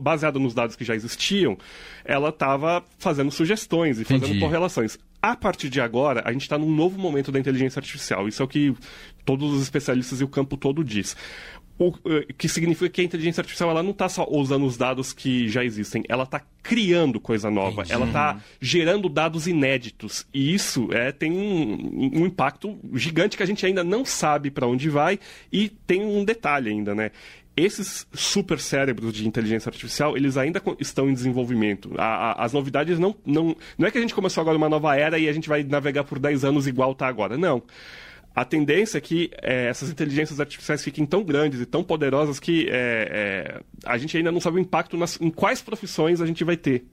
baseada 0.00 0.38
nos 0.38 0.54
dados 0.54 0.76
que 0.76 0.84
já 0.84 0.94
existiam, 0.94 1.58
ela 2.04 2.28
estava 2.28 2.84
fazendo 2.98 3.30
sugestões 3.30 3.98
e 3.98 4.04
fazendo 4.04 4.26
Entendi. 4.26 4.40
correlações. 4.40 4.98
A 5.20 5.36
partir 5.36 5.68
de 5.68 5.80
agora, 5.80 6.22
a 6.24 6.32
gente 6.32 6.42
está 6.42 6.58
num 6.58 6.70
novo 6.72 6.98
momento 6.98 7.30
da 7.30 7.38
inteligência 7.38 7.78
artificial. 7.78 8.26
Isso 8.26 8.42
é 8.42 8.44
o 8.44 8.48
que 8.48 8.74
todos 9.24 9.52
os 9.52 9.62
especialistas 9.62 10.20
e 10.20 10.24
o 10.24 10.28
campo 10.28 10.56
todo 10.56 10.84
diz. 10.84 11.16
O 11.82 11.92
eh, 12.08 12.26
que 12.38 12.48
significa 12.48 12.88
que 12.88 13.00
a 13.00 13.04
inteligência 13.04 13.40
artificial 13.40 13.70
ela 13.70 13.82
não 13.82 13.90
está 13.90 14.08
só 14.08 14.24
usando 14.30 14.64
os 14.64 14.76
dados 14.76 15.12
que 15.12 15.48
já 15.48 15.64
existem, 15.64 16.04
ela 16.08 16.22
está 16.22 16.40
criando 16.62 17.18
coisa 17.18 17.50
nova, 17.50 17.82
Entendi. 17.82 17.92
ela 17.92 18.06
está 18.06 18.40
gerando 18.60 19.08
dados 19.08 19.48
inéditos. 19.48 20.24
E 20.32 20.54
isso 20.54 20.88
é, 20.92 21.10
tem 21.10 21.32
um, 21.32 22.20
um 22.20 22.26
impacto 22.26 22.78
gigante 22.94 23.36
que 23.36 23.42
a 23.42 23.46
gente 23.46 23.66
ainda 23.66 23.82
não 23.82 24.04
sabe 24.04 24.48
para 24.48 24.66
onde 24.66 24.88
vai. 24.88 25.18
E 25.52 25.68
tem 25.68 26.04
um 26.04 26.24
detalhe 26.24 26.70
ainda, 26.70 26.94
né? 26.94 27.10
esses 27.54 28.06
super 28.14 28.58
cérebros 28.58 29.12
de 29.12 29.28
inteligência 29.28 29.68
artificial, 29.68 30.16
eles 30.16 30.38
ainda 30.38 30.62
estão 30.78 31.10
em 31.10 31.12
desenvolvimento. 31.12 31.92
A, 31.98 32.04
a, 32.04 32.44
as 32.44 32.52
novidades 32.52 32.98
não, 32.98 33.14
não. 33.26 33.54
Não 33.76 33.86
é 33.86 33.90
que 33.90 33.98
a 33.98 34.00
gente 34.00 34.14
começou 34.14 34.40
agora 34.40 34.56
uma 34.56 34.70
nova 34.70 34.96
era 34.96 35.18
e 35.18 35.28
a 35.28 35.32
gente 35.32 35.50
vai 35.50 35.62
navegar 35.62 36.04
por 36.04 36.18
10 36.18 36.44
anos 36.44 36.66
igual 36.66 36.92
está 36.92 37.06
agora. 37.06 37.36
Não 37.36 37.62
a 38.34 38.44
tendência 38.44 38.98
é 38.98 39.00
que 39.00 39.30
é, 39.42 39.66
essas 39.66 39.90
inteligências 39.90 40.40
artificiais 40.40 40.82
fiquem 40.82 41.04
tão 41.04 41.22
grandes 41.22 41.60
e 41.60 41.66
tão 41.66 41.84
poderosas 41.84 42.40
que 42.40 42.66
é, 42.70 42.72
é, 42.72 43.60
a 43.84 43.98
gente 43.98 44.16
ainda 44.16 44.32
não 44.32 44.40
sabe 44.40 44.56
o 44.56 44.60
impacto 44.60 44.96
nas, 44.96 45.20
em 45.20 45.30
quais 45.30 45.60
profissões 45.60 46.20
a 46.20 46.26
gente 46.26 46.42
vai 46.42 46.56
ter. 46.56 46.84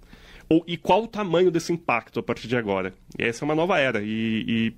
Ou, 0.49 0.63
e 0.67 0.75
qual 0.75 1.03
o 1.03 1.07
tamanho 1.07 1.49
desse 1.49 1.71
impacto 1.71 2.19
a 2.19 2.23
partir 2.23 2.47
de 2.47 2.57
agora. 2.57 2.93
E 3.17 3.23
essa 3.23 3.43
é 3.43 3.45
uma 3.45 3.55
nova 3.55 3.79
era. 3.79 4.01
E, 4.01 4.43
e 4.47 4.73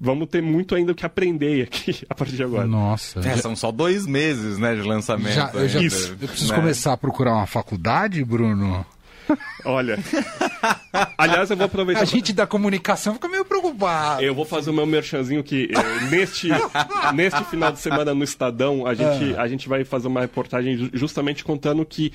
vamos 0.00 0.28
ter 0.28 0.42
muito 0.42 0.74
ainda 0.74 0.92
o 0.92 0.94
que 0.94 1.06
aprender 1.06 1.62
aqui 1.62 2.04
a 2.10 2.14
partir 2.14 2.36
de 2.36 2.42
agora. 2.42 2.66
Nossa. 2.66 3.20
É, 3.20 3.36
são 3.36 3.54
só 3.54 3.70
dois 3.70 4.06
meses 4.06 4.58
né, 4.58 4.74
de 4.74 4.82
lançamento. 4.82 5.34
Já, 5.34 5.50
eu, 5.54 5.68
já, 5.68 5.80
Isso. 5.80 6.16
eu 6.20 6.28
preciso 6.28 6.52
né? 6.52 6.58
começar 6.58 6.92
a 6.92 6.96
procurar 6.96 7.34
uma 7.34 7.46
faculdade, 7.46 8.24
Bruno? 8.24 8.84
Olha. 9.64 9.98
Aliás, 11.16 11.50
eu 11.50 11.56
vou 11.56 11.66
aproveitar. 11.66 12.02
A 12.02 12.04
gente 12.04 12.32
da 12.32 12.46
comunicação 12.46 13.14
fica 13.14 13.28
Eu 14.20 14.34
vou 14.34 14.44
fazer 14.44 14.70
o 14.70 14.74
meu 14.74 14.86
merchanzinho 14.86 15.42
que 15.42 15.70
eh, 15.70 16.04
neste, 16.10 16.48
neste 17.14 17.44
final 17.44 17.72
de 17.72 17.78
semana 17.78 18.14
no 18.14 18.24
Estadão, 18.24 18.86
a 18.86 18.94
gente, 18.94 19.34
ah. 19.36 19.42
a 19.42 19.48
gente 19.48 19.68
vai 19.68 19.84
fazer 19.84 20.08
uma 20.08 20.20
reportagem 20.20 20.90
justamente 20.92 21.44
contando 21.44 21.84
que 21.84 22.12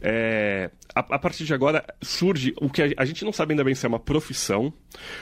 é, 0.00 0.70
a, 0.94 1.00
a, 1.00 1.18
partir 1.18 1.44
de 1.44 1.54
agora 1.54 1.84
surge 2.00 2.54
o 2.60 2.68
que 2.68 2.82
a, 2.82 2.86
a, 2.96 3.04
gente 3.04 3.24
não 3.24 3.32
sabe 3.32 3.52
ainda 3.52 3.64
bem 3.64 3.74
se 3.74 3.86
é 3.86 3.88
uma 3.88 3.98
profissão 3.98 4.72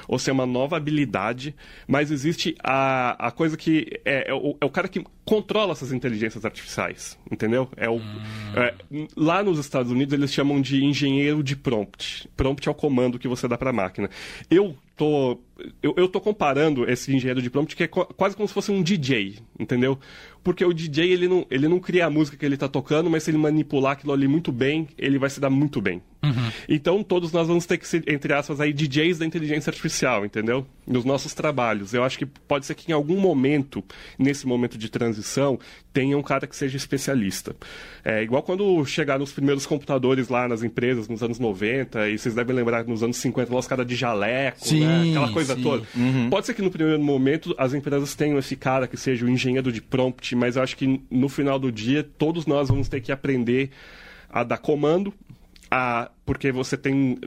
ou 0.09 0.18
se 0.18 0.30
é 0.30 0.32
uma 0.32 0.47
nova 0.47 0.76
habilidade, 0.76 1.54
mas 1.87 2.11
existe 2.11 2.54
a, 2.62 3.28
a 3.28 3.30
coisa 3.30 3.56
que 3.56 4.00
é, 4.04 4.30
é, 4.30 4.35
o, 4.35 4.56
é 4.61 4.64
o 4.64 4.70
cara 4.70 4.88
que 4.88 5.04
controla 5.25 5.73
essas 5.73 5.92
inteligências 5.92 6.44
artificiais, 6.44 7.18
entendeu? 7.30 7.68
É 7.76 7.88
o, 7.88 7.97
hum. 7.97 8.23
é, 8.56 8.75
lá 9.16 9.42
nos 9.42 9.59
Estados 9.59 9.92
Unidos 9.92 10.12
eles 10.12 10.32
chamam 10.32 10.61
de 10.61 10.85
engenheiro 10.85 11.42
de 11.42 11.54
prompt. 11.54 12.28
Prompt 12.37 12.68
é 12.68 12.70
o 12.70 12.75
comando 12.75 13.18
que 13.18 13.28
você 13.28 13.47
dá 13.47 13.56
para 13.56 13.70
a 13.70 13.73
máquina. 13.73 14.11
Eu 14.50 14.76
tô 15.00 15.38
eu, 15.83 15.95
eu 15.97 16.09
tô 16.09 16.21
comparando 16.21 16.88
esse 16.88 17.14
engenheiro 17.14 17.40
de 17.40 17.49
prompt 17.49 17.75
que 17.75 17.85
é 17.85 17.88
quase 17.88 18.37
como 18.37 18.47
se 18.47 18.52
fosse 18.52 18.71
um 18.71 18.83
DJ, 18.83 19.38
entendeu? 19.59 19.99
Porque 20.42 20.64
o 20.64 20.73
DJ, 20.73 21.12
ele 21.12 21.28
não, 21.28 21.47
ele 21.50 21.68
não 21.68 21.78
cria 21.78 22.06
a 22.06 22.11
música 22.11 22.37
que 22.37 22.44
ele 22.44 22.56
tá 22.56 22.68
tocando, 22.68 23.11
mas 23.11 23.23
se 23.23 23.30
ele 23.30 23.38
manipular 23.38 23.92
aquilo 23.92 24.12
ali 24.12 24.26
muito 24.26 24.50
bem, 24.50 24.88
ele 24.97 25.18
vai 25.18 25.28
se 25.28 25.40
dar 25.40 25.50
muito 25.50 25.80
bem. 25.80 26.02
Uhum. 26.23 26.50
Então, 26.68 27.02
todos 27.02 27.32
nós 27.32 27.49
vamos 27.49 27.64
ter 27.66 27.78
que 27.78 27.88
ser, 27.88 28.04
entre 28.06 28.32
aspas, 28.32 28.61
aí, 28.61 28.73
DJs 28.73 29.18
da 29.18 29.26
inteligência 29.26 29.70
artificial, 29.70 30.25
entendeu? 30.25 30.66
Nos 30.87 31.04
nossos 31.04 31.32
trabalhos. 31.32 31.94
Eu 31.94 32.04
acho 32.04 32.18
que 32.18 32.26
pode 32.26 32.66
ser 32.66 32.75
que 32.75 32.90
em 32.90 32.94
algum 32.94 33.18
momento, 33.18 33.82
nesse 34.18 34.47
momento 34.47 34.76
de 34.76 34.90
transição, 34.90 35.59
tenha 35.92 36.16
um 36.16 36.23
cara 36.23 36.47
que 36.47 36.54
seja 36.54 36.76
especialista. 36.76 37.56
É 38.04 38.23
igual 38.23 38.42
quando 38.42 38.85
chegar 38.85 39.18
nos 39.18 39.32
primeiros 39.32 39.66
computadores 39.66 40.28
lá 40.28 40.47
nas 40.47 40.62
empresas, 40.62 41.09
nos 41.09 41.23
anos 41.23 41.38
90, 41.38 42.09
e 42.09 42.18
vocês 42.18 42.35
devem 42.35 42.54
lembrar 42.54 42.85
nos 42.85 43.02
anos 43.02 43.16
50, 43.16 43.52
lá 43.52 43.59
os 43.59 43.66
caras 43.66 43.87
de 43.87 43.94
jaleco, 43.94 44.66
sim, 44.66 44.80
né? 44.80 45.11
aquela 45.11 45.32
coisa 45.32 45.54
sim. 45.54 45.62
toda. 45.62 45.87
Uhum. 45.97 46.30
Pode 46.30 46.47
ser 46.47 46.54
que 46.54 46.62
no 46.62 46.70
primeiro 46.70 47.00
momento 47.02 47.54
as 47.59 47.75
empresas 47.75 48.14
tenham 48.14 48.38
esse 48.38 48.56
cara 48.56 48.87
que 48.87 48.97
seja 48.97 49.25
o 49.25 49.28
engenheiro 49.28 49.73
de 49.73 49.80
prompt, 49.80 50.30
mas 50.35 50.57
eu 50.57 50.63
acho 50.63 50.77
que 50.77 51.01
no 51.11 51.29
final 51.29 51.59
do 51.59 51.71
dia 51.71 52.03
todos 52.03 52.47
nós 52.47 52.69
vamos 52.69 52.89
ter 52.89 53.01
que 53.01 53.13
aprender 53.13 53.71
a 54.29 54.45
dar 54.45 54.59
comando, 54.59 55.13
a, 55.71 56.11
porque 56.25 56.53
você 56.53 56.77
tem 56.77 57.19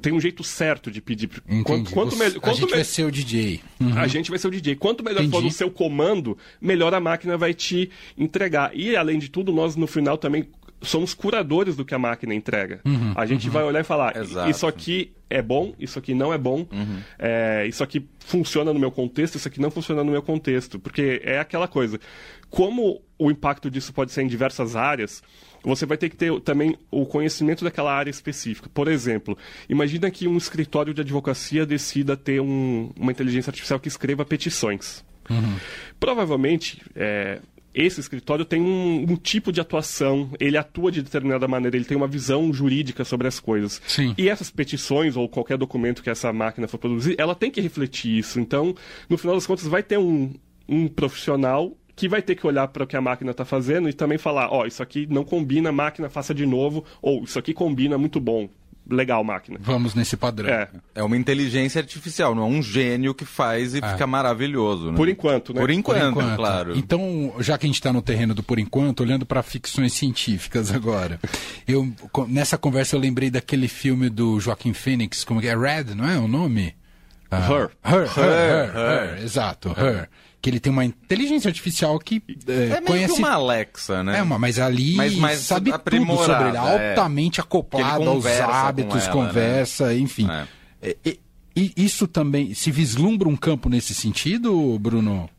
tem 0.00 0.12
um 0.12 0.20
jeito 0.20 0.44
certo 0.44 0.90
de 0.90 1.00
pedir. 1.00 1.30
Quanto, 1.64 1.90
quanto 1.90 2.16
melhor, 2.16 2.38
a 2.42 2.52
gente 2.52 2.66
me... 2.66 2.72
vai 2.72 2.84
ser 2.84 3.04
o 3.04 3.10
DJ. 3.10 3.62
Uhum. 3.80 3.98
A 3.98 4.06
gente 4.06 4.28
vai 4.28 4.38
ser 4.38 4.48
o 4.48 4.50
DJ. 4.50 4.76
Quanto 4.76 5.02
melhor 5.02 5.20
Entendi. 5.22 5.42
for 5.42 5.44
o 5.44 5.50
seu 5.50 5.70
comando, 5.70 6.36
melhor 6.60 6.92
a 6.92 7.00
máquina 7.00 7.36
vai 7.36 7.54
te 7.54 7.90
entregar. 8.16 8.76
E, 8.76 8.94
além 8.94 9.18
de 9.18 9.30
tudo, 9.30 9.52
nós 9.52 9.74
no 9.74 9.86
final 9.86 10.18
também 10.18 10.48
somos 10.84 11.14
curadores 11.14 11.76
do 11.76 11.84
que 11.84 11.94
a 11.94 11.98
máquina 11.98 12.34
entrega. 12.34 12.80
Uhum, 12.84 13.12
a 13.14 13.26
gente 13.26 13.46
uhum. 13.46 13.52
vai 13.52 13.64
olhar 13.64 13.80
e 13.80 13.84
falar: 13.84 14.16
Exato. 14.16 14.50
isso 14.50 14.66
aqui 14.66 15.12
é 15.28 15.42
bom, 15.42 15.74
isso 15.78 15.98
aqui 15.98 16.14
não 16.14 16.32
é 16.32 16.38
bom, 16.38 16.66
uhum. 16.70 17.00
é, 17.18 17.66
isso 17.66 17.82
aqui 17.82 18.06
funciona 18.20 18.72
no 18.72 18.78
meu 18.78 18.90
contexto, 18.90 19.36
isso 19.36 19.48
aqui 19.48 19.60
não 19.60 19.70
funciona 19.70 20.04
no 20.04 20.12
meu 20.12 20.22
contexto. 20.22 20.78
Porque 20.78 21.20
é 21.24 21.38
aquela 21.38 21.66
coisa. 21.66 21.98
Como 22.50 23.02
o 23.18 23.30
impacto 23.30 23.70
disso 23.70 23.92
pode 23.92 24.12
ser 24.12 24.22
em 24.22 24.28
diversas 24.28 24.76
áreas, 24.76 25.22
você 25.64 25.86
vai 25.86 25.96
ter 25.96 26.10
que 26.10 26.16
ter 26.16 26.38
também 26.40 26.76
o 26.90 27.06
conhecimento 27.06 27.64
daquela 27.64 27.92
área 27.92 28.10
específica. 28.10 28.68
Por 28.72 28.86
exemplo, 28.86 29.36
imagina 29.68 30.10
que 30.10 30.28
um 30.28 30.36
escritório 30.36 30.92
de 30.92 31.00
advocacia 31.00 31.64
decida 31.64 32.16
ter 32.16 32.40
um, 32.40 32.92
uma 32.98 33.10
inteligência 33.10 33.50
artificial 33.50 33.80
que 33.80 33.88
escreva 33.88 34.24
petições. 34.24 35.04
Uhum. 35.30 35.56
Provavelmente, 35.98 36.82
é, 36.94 37.40
esse 37.74 38.00
escritório 38.00 38.44
tem 38.44 38.62
um, 38.62 39.06
um, 39.10 39.16
tipo 39.16 39.50
de 39.50 39.60
atuação, 39.60 40.30
ele 40.38 40.56
atua 40.56 40.92
de 40.92 41.02
determinada 41.02 41.48
maneira, 41.48 41.76
ele 41.76 41.84
tem 41.84 41.96
uma 41.96 42.06
visão 42.06 42.52
jurídica 42.52 43.04
sobre 43.04 43.26
as 43.26 43.40
coisas. 43.40 43.82
Sim. 43.86 44.14
E 44.16 44.28
essas 44.28 44.50
petições 44.50 45.16
ou 45.16 45.28
qualquer 45.28 45.58
documento 45.58 46.02
que 46.02 46.10
essa 46.10 46.32
máquina 46.32 46.68
for 46.68 46.78
produzir, 46.78 47.16
ela 47.18 47.34
tem 47.34 47.50
que 47.50 47.60
refletir 47.60 48.16
isso. 48.16 48.38
Então, 48.38 48.74
no 49.08 49.18
final 49.18 49.34
das 49.34 49.46
contas, 49.46 49.66
vai 49.66 49.82
ter 49.82 49.98
um, 49.98 50.32
um 50.68 50.86
profissional 50.86 51.76
que 51.96 52.08
vai 52.08 52.20
ter 52.20 52.34
que 52.34 52.46
olhar 52.46 52.68
para 52.68 52.84
o 52.84 52.86
que 52.86 52.96
a 52.96 53.00
máquina 53.00 53.30
está 53.30 53.44
fazendo 53.44 53.88
e 53.88 53.92
também 53.92 54.18
falar, 54.18 54.48
ó, 54.50 54.62
oh, 54.62 54.66
isso 54.66 54.82
aqui 54.82 55.06
não 55.08 55.24
combina, 55.24 55.70
máquina 55.70 56.08
faça 56.08 56.34
de 56.34 56.44
novo, 56.44 56.84
ou 57.00 57.24
isso 57.24 57.38
aqui 57.38 57.54
combina, 57.54 57.96
muito 57.96 58.18
bom, 58.20 58.48
legal 58.88 59.22
máquina. 59.24 59.58
Vamos 59.60 59.94
nesse 59.94 60.16
padrão. 60.16 60.48
É, 60.48 60.68
é 60.94 61.02
uma 61.02 61.16
inteligência 61.16 61.80
artificial, 61.80 62.34
não 62.34 62.42
é 62.42 62.46
um 62.46 62.62
gênio 62.62 63.14
que 63.14 63.24
faz 63.24 63.74
e 63.74 63.78
é. 63.78 63.92
fica 63.92 64.06
maravilhoso. 64.06 64.90
Né? 64.90 64.96
Por 64.96 65.08
enquanto, 65.08 65.54
né? 65.54 65.60
Por 65.60 65.70
enquanto, 65.70 66.14
por 66.14 66.22
enquanto, 66.22 66.36
claro. 66.36 66.76
Então, 66.76 67.34
já 67.40 67.56
que 67.56 67.66
a 67.66 67.68
gente 67.68 67.76
está 67.76 67.92
no 67.92 68.02
terreno 68.02 68.34
do 68.34 68.42
por 68.42 68.58
enquanto, 68.58 69.00
olhando 69.00 69.24
para 69.24 69.42
ficções 69.42 69.92
científicas 69.92 70.72
agora, 70.72 71.18
eu 71.66 71.90
nessa 72.28 72.58
conversa 72.58 72.96
eu 72.96 73.00
lembrei 73.00 73.30
daquele 73.30 73.68
filme 73.68 74.08
do 74.08 74.38
Joaquim 74.38 74.72
Phoenix, 74.72 75.24
como 75.24 75.40
que 75.40 75.48
é 75.48 75.56
Red, 75.56 75.94
não 75.94 76.08
é 76.08 76.18
o 76.18 76.28
nome? 76.28 76.74
Uh, 77.32 77.36
her. 77.36 77.70
Her, 77.84 78.06
her, 78.06 78.26
her, 78.26 78.72
her, 78.72 79.16
her, 79.18 79.24
exato, 79.24 79.70
her 79.70 80.08
que 80.44 80.50
ele 80.50 80.60
tem 80.60 80.70
uma 80.70 80.84
inteligência 80.84 81.48
artificial 81.48 81.98
que 81.98 82.22
é, 82.46 82.76
é 82.76 82.80
conhece 82.82 83.18
uma 83.18 83.30
Alexa, 83.30 84.04
né? 84.04 84.18
É 84.18 84.22
uma, 84.22 84.38
mas 84.38 84.58
ali 84.58 84.94
mas, 84.94 85.16
mas 85.16 85.38
sabe 85.38 85.72
tudo 85.72 86.16
sobre 86.18 86.48
ele, 86.48 86.56
é. 86.58 86.90
altamente 86.90 87.40
acoplado 87.40 88.06
aos 88.10 88.26
hábitos, 88.26 89.04
ela, 89.04 89.12
conversa, 89.12 89.86
né? 89.86 89.98
enfim. 89.98 90.28
É. 90.82 90.94
E, 91.02 91.18
e, 91.56 91.72
isso 91.78 92.06
também 92.06 92.52
se 92.52 92.70
vislumbra 92.70 93.26
um 93.26 93.36
campo 93.36 93.70
nesse 93.70 93.94
sentido, 93.94 94.78
Bruno? 94.78 95.30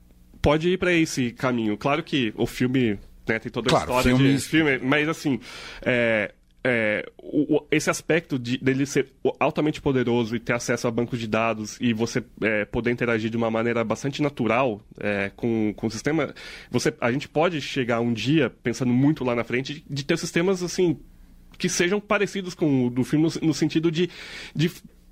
Pode 0.41 0.69
ir 0.69 0.79
para 0.79 0.91
esse 0.91 1.29
caminho. 1.29 1.77
Claro 1.77 2.01
que 2.01 2.33
o 2.35 2.47
filme 2.47 2.97
né, 3.27 3.37
tem 3.37 3.51
toda 3.51 3.67
a 3.67 3.69
claro, 3.69 3.85
história 3.85 4.17
filme... 4.17 4.33
de 4.33 4.41
filme, 4.41 4.79
mas 4.79 5.07
assim, 5.07 5.39
é, 5.83 6.33
é, 6.63 7.04
o, 7.47 7.65
esse 7.71 7.89
aspecto 7.89 8.37
de, 8.37 8.57
dele 8.57 8.85
ser 8.85 9.11
altamente 9.39 9.81
poderoso 9.81 10.35
e 10.35 10.39
ter 10.39 10.53
acesso 10.53 10.87
a 10.87 10.91
bancos 10.91 11.19
de 11.19 11.27
dados 11.27 11.77
e 11.79 11.93
você 11.93 12.23
é, 12.41 12.65
poder 12.65 12.91
interagir 12.91 13.29
de 13.29 13.37
uma 13.37 13.51
maneira 13.51 13.83
bastante 13.83 14.21
natural 14.21 14.81
é, 14.99 15.31
com, 15.35 15.73
com 15.75 15.87
o 15.87 15.91
sistema, 15.91 16.33
você, 16.69 16.93
a 16.99 17.11
gente 17.11 17.27
pode 17.27 17.61
chegar 17.61 17.99
um 18.01 18.13
dia, 18.13 18.49
pensando 18.63 18.91
muito 18.91 19.23
lá 19.23 19.35
na 19.35 19.43
frente, 19.43 19.75
de, 19.75 19.85
de 19.89 20.05
ter 20.05 20.17
sistemas 20.17 20.63
assim 20.63 20.97
que 21.57 21.69
sejam 21.69 21.99
parecidos 21.99 22.53
com 22.53 22.87
o 22.87 22.89
do 22.89 23.03
filme 23.03 23.25
no, 23.25 23.47
no 23.47 23.53
sentido 23.53 23.89
de, 23.91 24.09
de 24.53 24.71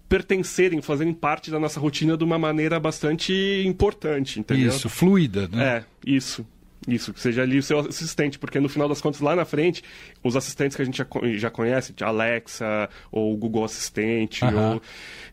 pertencerem, 0.10 0.82
fazerem 0.82 1.14
parte 1.14 1.50
da 1.50 1.60
nossa 1.60 1.80
rotina 1.80 2.16
de 2.16 2.24
uma 2.24 2.38
maneira 2.38 2.80
bastante 2.80 3.64
importante, 3.66 4.40
entendeu? 4.40 4.70
Isso, 4.70 4.90
fluida, 4.90 5.48
né? 5.48 5.66
É, 5.66 5.84
isso. 6.06 6.46
Isso, 6.88 7.14
que 7.14 7.20
seja 7.20 7.44
ali 7.44 7.58
o 7.58 7.64
seu 7.64 7.80
assistente, 7.80 8.38
porque 8.38 8.60
no 8.60 8.68
final 8.68 8.90
das 8.90 9.00
contas, 9.00 9.22
lá 9.22 9.36
na 9.36 9.46
frente, 9.46 9.84
os 10.24 10.36
assistentes 10.36 10.76
que 10.76 10.82
a 10.82 10.86
gente 10.86 10.98
já, 10.98 11.08
já 11.36 11.50
conhece, 11.50 11.94
Alexa, 12.02 12.90
ou 13.12 13.36
Google 13.38 13.64
Assistente, 13.64 14.44
uhum. 14.44 14.74
ou, 14.74 14.82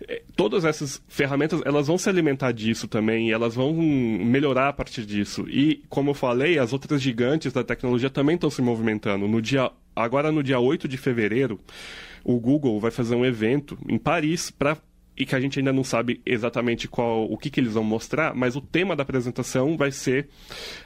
eh, 0.08 0.22
todas 0.36 0.64
essas 0.64 1.02
ferramentas, 1.08 1.60
elas 1.64 1.88
vão 1.88 1.98
se 1.98 2.08
alimentar 2.08 2.52
disso 2.52 2.86
também, 2.86 3.32
elas 3.32 3.54
vão 3.54 3.72
melhorar 3.74 4.68
a 4.68 4.72
partir 4.72 5.04
disso. 5.04 5.44
E, 5.48 5.82
como 5.88 6.10
eu 6.10 6.14
falei, 6.14 6.58
as 6.58 6.72
outras 6.72 7.02
gigantes 7.02 7.52
da 7.52 7.64
tecnologia 7.64 8.10
também 8.10 8.36
estão 8.36 8.50
se 8.50 8.62
movimentando. 8.62 9.26
No 9.26 9.42
dia, 9.42 9.70
agora, 9.94 10.30
no 10.30 10.42
dia 10.42 10.60
8 10.60 10.86
de 10.86 10.96
fevereiro, 10.96 11.58
o 12.22 12.38
Google 12.38 12.78
vai 12.78 12.90
fazer 12.90 13.14
um 13.16 13.24
evento 13.24 13.76
em 13.88 13.98
Paris 13.98 14.50
para 14.50 14.76
e 15.16 15.26
que 15.26 15.34
a 15.34 15.40
gente 15.40 15.58
ainda 15.58 15.72
não 15.72 15.84
sabe 15.84 16.20
exatamente 16.24 16.88
qual 16.88 17.30
o 17.30 17.36
que, 17.36 17.50
que 17.50 17.60
eles 17.60 17.74
vão 17.74 17.84
mostrar, 17.84 18.34
mas 18.34 18.56
o 18.56 18.60
tema 18.60 18.96
da 18.96 19.02
apresentação 19.02 19.76
vai 19.76 19.90
ser 19.90 20.28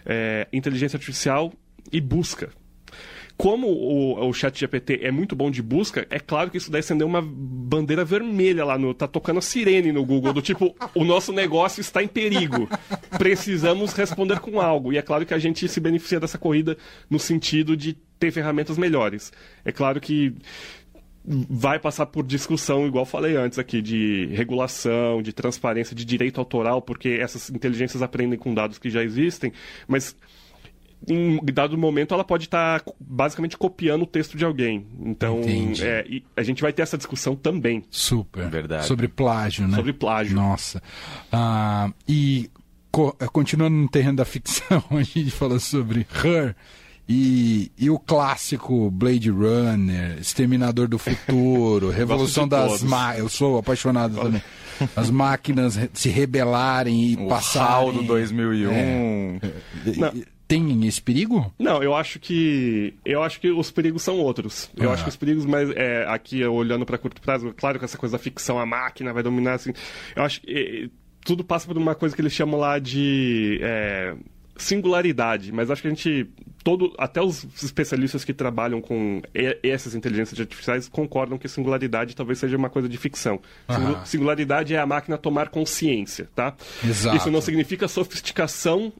é, 0.04 0.48
inteligência 0.52 0.96
artificial 0.96 1.52
e 1.92 2.00
busca. 2.00 2.50
Como 3.36 3.66
o, 3.66 4.28
o 4.28 4.32
chat 4.32 4.58
GPT 4.58 5.00
é 5.02 5.10
muito 5.10 5.34
bom 5.34 5.50
de 5.50 5.60
busca, 5.60 6.06
é 6.08 6.20
claro 6.20 6.50
que 6.50 6.56
isso 6.56 6.70
daí 6.70 6.78
acendeu 6.78 7.06
uma 7.06 7.20
bandeira 7.20 8.04
vermelha 8.04 8.64
lá 8.64 8.78
no. 8.78 8.94
Tá 8.94 9.08
tocando 9.08 9.38
a 9.38 9.42
sirene 9.42 9.90
no 9.90 10.04
Google, 10.04 10.32
do 10.32 10.40
tipo, 10.40 10.74
o 10.94 11.04
nosso 11.04 11.32
negócio 11.32 11.80
está 11.80 12.00
em 12.00 12.06
perigo. 12.06 12.68
Precisamos 13.18 13.92
responder 13.92 14.38
com 14.38 14.60
algo. 14.60 14.92
E 14.92 14.98
é 14.98 15.02
claro 15.02 15.26
que 15.26 15.34
a 15.34 15.38
gente 15.38 15.68
se 15.68 15.80
beneficia 15.80 16.20
dessa 16.20 16.38
corrida 16.38 16.76
no 17.10 17.18
sentido 17.18 17.76
de 17.76 17.94
ter 18.20 18.30
ferramentas 18.30 18.78
melhores. 18.78 19.32
É 19.64 19.72
claro 19.72 20.00
que 20.00 20.32
vai 21.26 21.78
passar 21.78 22.06
por 22.06 22.24
discussão, 22.24 22.86
igual 22.86 23.06
falei 23.06 23.34
antes 23.36 23.58
aqui, 23.58 23.80
de 23.80 24.26
regulação, 24.32 25.22
de 25.22 25.32
transparência, 25.32 25.96
de 25.96 26.04
direito 26.04 26.38
autoral, 26.38 26.82
porque 26.82 27.08
essas 27.20 27.48
inteligências 27.50 28.02
aprendem 28.02 28.38
com 28.38 28.52
dados 28.52 28.78
que 28.78 28.90
já 28.90 29.02
existem, 29.02 29.52
mas 29.88 30.14
em 31.08 31.38
dado 31.52 31.76
momento 31.76 32.14
ela 32.14 32.24
pode 32.24 32.44
estar 32.44 32.80
tá, 32.80 32.92
basicamente 33.00 33.56
copiando 33.56 34.02
o 34.02 34.06
texto 34.06 34.36
de 34.36 34.44
alguém. 34.44 34.86
Então, 35.00 35.40
é, 35.80 36.22
a 36.36 36.42
gente 36.42 36.62
vai 36.62 36.72
ter 36.72 36.82
essa 36.82 36.96
discussão 36.96 37.34
também. 37.34 37.84
Super. 37.90 38.48
Verdade. 38.48 38.86
Sobre 38.86 39.08
plágio, 39.08 39.66
né? 39.66 39.76
Sobre 39.76 39.92
plágio. 39.92 40.36
Nossa. 40.36 40.82
Ah, 41.32 41.90
e 42.08 42.50
co 42.90 43.12
continuando 43.32 43.76
no 43.76 43.88
terreno 43.88 44.16
da 44.16 44.24
ficção, 44.24 44.82
a 44.90 45.02
gente 45.02 45.30
fala 45.30 45.58
sobre 45.58 46.06
Her 46.24 46.54
e, 47.08 47.70
e 47.78 47.90
o 47.90 47.98
clássico 47.98 48.90
Blade 48.90 49.30
Runner, 49.30 50.18
Exterminador 50.18 50.88
do 50.88 50.98
Futuro, 50.98 51.90
Revolução 51.92 52.48
das 52.48 52.82
Máquinas. 52.82 53.18
Eu 53.18 53.28
sou 53.28 53.58
apaixonado 53.58 54.16
também. 54.16 54.42
As 54.96 55.10
máquinas 55.10 55.78
se 55.92 56.08
rebelarem 56.08 57.10
e 57.10 57.14
o 57.16 57.28
passarem. 57.28 57.90
O 57.90 57.92
do 57.92 58.02
2001. 58.04 58.72
É. 58.72 60.34
Tem 60.46 60.86
esse 60.86 61.00
perigo? 61.00 61.52
Não, 61.58 61.82
eu 61.82 61.94
acho 61.94 62.18
que 62.18 62.94
eu 63.04 63.22
acho 63.22 63.40
que 63.40 63.50
os 63.50 63.70
perigos 63.70 64.02
são 64.02 64.18
outros. 64.18 64.70
Eu 64.76 64.90
ah. 64.90 64.94
acho 64.94 65.04
que 65.04 65.08
os 65.08 65.16
perigos, 65.16 65.46
mas 65.46 65.70
é, 65.70 66.04
aqui 66.08 66.44
olhando 66.44 66.84
para 66.84 66.98
curto 66.98 67.20
prazo, 67.20 67.54
claro 67.56 67.78
que 67.78 67.84
essa 67.84 67.96
coisa 67.96 68.16
da 68.16 68.22
ficção, 68.22 68.58
a 68.58 68.66
máquina 68.66 69.12
vai 69.12 69.22
dominar 69.22 69.54
assim. 69.54 69.72
Eu 70.14 70.22
acho 70.22 70.40
que 70.42 70.90
tudo 71.24 71.42
passa 71.42 71.66
por 71.66 71.78
uma 71.78 71.94
coisa 71.94 72.14
que 72.14 72.20
eles 72.20 72.32
chamam 72.32 72.60
lá 72.60 72.78
de 72.78 73.58
é, 73.62 74.14
singularidade, 74.56 75.52
mas 75.52 75.70
acho 75.70 75.82
que 75.82 75.88
a 75.88 75.90
gente 75.90 76.28
todo 76.62 76.94
até 76.96 77.20
os 77.20 77.44
especialistas 77.62 78.24
que 78.24 78.32
trabalham 78.32 78.80
com 78.80 79.20
essas 79.62 79.94
inteligências 79.94 80.40
artificiais 80.40 80.88
concordam 80.88 81.36
que 81.36 81.46
singularidade 81.46 82.16
talvez 82.16 82.38
seja 82.38 82.56
uma 82.56 82.70
coisa 82.70 82.88
de 82.88 82.96
ficção. 82.96 83.38
Uhum. 83.68 84.04
Singularidade 84.06 84.74
é 84.74 84.78
a 84.78 84.86
máquina 84.86 85.18
tomar 85.18 85.50
consciência, 85.50 86.26
tá? 86.34 86.54
Exato. 86.82 87.18
Isso 87.18 87.30
não 87.30 87.42
significa 87.42 87.86
sofisticação 87.86 88.92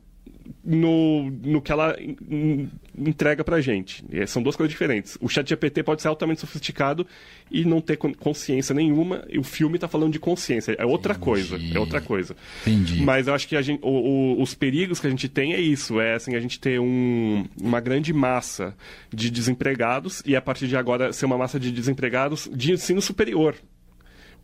no, 0.65 1.31
no 1.31 1.61
que 1.61 1.73
ela 1.73 1.97
in, 2.01 2.69
entrega 2.97 3.45
pra 3.45 3.61
gente. 3.61 4.05
E 4.11 4.27
são 4.27 4.43
duas 4.43 4.57
coisas 4.57 4.71
diferentes. 4.71 5.19
O 5.21 5.29
chat 5.29 5.49
GPT 5.49 5.83
pode 5.83 6.03
ser 6.03 6.09
altamente 6.09 6.41
sofisticado 6.41 7.07
e 7.51 7.65
não 7.65 7.81
ter 7.81 7.97
consciência 7.97 8.75
nenhuma, 8.75 9.25
e 9.29 9.39
o 9.39 9.43
filme 9.43 9.77
está 9.77 9.89
falando 9.89 10.13
de 10.13 10.19
consciência. 10.19 10.75
É 10.79 10.85
outra 10.85 11.13
Entendi. 11.13 11.25
coisa. 11.25 11.59
É 11.75 11.79
outra 11.79 12.01
coisa. 12.01 12.37
Entendi. 12.63 13.03
Mas 13.03 13.27
eu 13.27 13.35
acho 13.35 13.47
que 13.47 13.61
gente, 13.63 13.81
o, 13.83 13.89
o, 13.89 14.43
os 14.43 14.55
perigos 14.55 15.01
que 15.01 15.07
a 15.07 15.11
gente 15.11 15.29
tem 15.29 15.55
é 15.55 15.61
isso. 15.61 16.01
É 16.01 16.15
assim, 16.15 16.35
a 16.35 16.41
gente 16.41 16.59
ter 16.59 16.81
um, 16.81 17.47
uma 17.61 17.81
grande 17.81 18.13
massa 18.13 18.75
de 19.13 19.31
desempregados 19.31 20.23
e 20.25 20.35
a 20.37 20.41
partir 20.41 20.69
de 20.69 20.77
agora 20.77 21.13
ser 21.13 21.27
uma 21.27 21.39
massa 21.39 21.59
de 21.59 21.71
desempregados 21.71 22.49
de 22.53 22.73
ensino 22.73 23.01
superior 23.01 23.55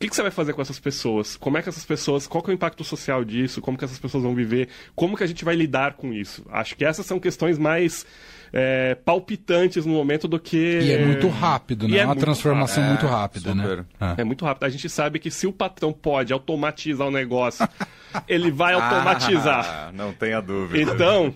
que, 0.01 0.09
que 0.09 0.17
você 0.17 0.23
vai 0.23 0.31
fazer 0.31 0.55
com 0.55 0.63
essas 0.63 0.81
pessoas? 0.81 1.37
Como 1.37 1.59
é 1.59 1.63
que 1.63 1.69
essas 1.69 1.85
pessoas, 1.85 2.27
qual 2.27 2.43
é 2.47 2.51
o 2.51 2.53
impacto 2.53 2.83
social 2.83 3.23
disso? 3.23 3.61
Como 3.61 3.77
que 3.77 3.85
essas 3.85 3.99
pessoas 3.99 4.25
vão 4.25 4.35
viver? 4.35 4.69
Como 4.95 5.15
que 5.15 5.23
a 5.23 5.27
gente 5.27 5.45
vai 5.45 5.55
lidar 5.55 5.93
com 5.93 6.11
isso? 6.11 6.43
Acho 6.51 6.75
que 6.75 6.87
essas 6.87 7.05
são 7.05 7.21
questões 7.21 7.59
mais 7.59 8.07
é, 8.51 8.95
palpitantes 8.95 9.85
no 9.85 9.93
momento 9.93 10.27
do 10.27 10.41
que. 10.41 10.57
E 10.57 10.93
é 10.93 11.05
muito 11.05 11.29
rápido, 11.29 11.87
né? 11.87 11.99
É 11.99 12.07
uma 12.07 12.17
transformação 12.17 12.83
rápido. 12.83 12.99
muito 12.99 13.13
rápida, 13.13 13.55
né? 13.55 13.85
É. 14.01 14.23
é 14.23 14.25
muito 14.25 14.43
rápido. 14.43 14.65
A 14.65 14.71
gente 14.71 14.89
sabe 14.89 15.19
que 15.19 15.31
se 15.31 15.47
o 15.47 15.53
patrão 15.53 15.93
pode 15.93 16.33
automatizar 16.33 17.07
o 17.07 17.11
negócio, 17.11 17.69
ele 18.27 18.51
vai 18.51 18.73
automatizar. 18.73 19.67
Ah, 19.69 19.93
não 19.93 20.15
tenha 20.15 20.41
dúvida. 20.41 20.81
Então, 20.81 21.35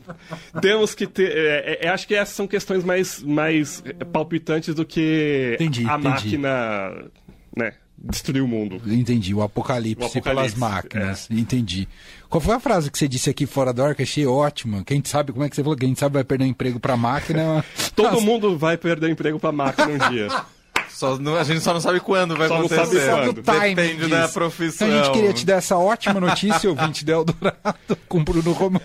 temos 0.63 0.95
que 0.95 1.07
ter. 1.07 1.37
É, 1.37 1.87
é, 1.87 1.89
acho 1.91 2.09
que 2.09 2.15
essas 2.15 2.35
são 2.35 2.47
questões 2.47 2.83
mais, 2.83 3.23
mais 3.23 3.85
palpitantes 4.11 4.75
do 4.75 4.87
que 4.87 5.59
entendi, 5.61 5.87
a 5.87 5.99
entendi. 5.99 6.09
máquina. 6.09 7.11
Né? 7.55 7.75
Destruir 7.97 8.43
o 8.43 8.49
mundo. 8.49 8.81
Entendi, 8.87 9.35
o 9.35 9.43
apocalipse, 9.43 10.03
o 10.03 10.07
apocalipse 10.07 10.21
pelas 10.21 10.55
máquinas. 10.55 11.29
É. 11.31 11.35
Entendi. 11.35 11.89
Qual 12.29 12.41
foi 12.41 12.55
a 12.55 12.61
frase 12.61 12.91
que 12.91 12.99
você 12.99 13.09
disse 13.09 13.31
aqui 13.31 13.47
fora 13.47 13.73
do 13.73 13.83
ar 13.83 13.95
que 13.95 14.03
achei 14.03 14.27
ótima? 14.27 14.83
Quem 14.85 15.03
sabe, 15.05 15.33
como 15.33 15.45
é 15.45 15.49
que 15.49 15.57
você 15.57 15.63
falou? 15.63 15.77
Quem 15.77 15.95
sabe 15.95 16.15
vai 16.15 16.25
perder 16.25 16.47
emprego 16.47 16.81
para 16.81 16.97
máquina. 16.97 17.65
Todo 17.95 18.21
mundo 18.21 18.59
vai 18.59 18.77
perder 18.77 19.11
emprego 19.11 19.39
para 19.39 19.53
máquina 19.53 19.89
um 19.89 20.11
dia. 20.11 20.29
Só, 20.95 21.19
não, 21.19 21.35
a 21.35 21.43
gente 21.43 21.61
só 21.61 21.75
não 21.75 21.81
sabe 21.81 21.99
quando 21.99 22.37
vai 22.37 22.47
só 22.47 22.55
acontecer. 22.55 22.85
Não 22.85 22.91
sabe 22.91 23.25
quando. 23.27 23.43
Depende 23.43 23.97
disso. 23.97 24.09
da 24.11 24.29
profissão. 24.29 24.87
Então 24.87 25.01
a 25.01 25.03
gente 25.03 25.13
queria 25.13 25.33
te 25.33 25.45
dar 25.45 25.55
essa 25.55 25.77
ótima 25.77 26.21
notícia, 26.21 26.71
ouvinte 26.71 27.05
del 27.05 27.19
Eldorado, 27.19 27.99
com 28.09 28.19
o 28.19 28.25
Bruno 28.25 28.53
Romano. 28.53 28.85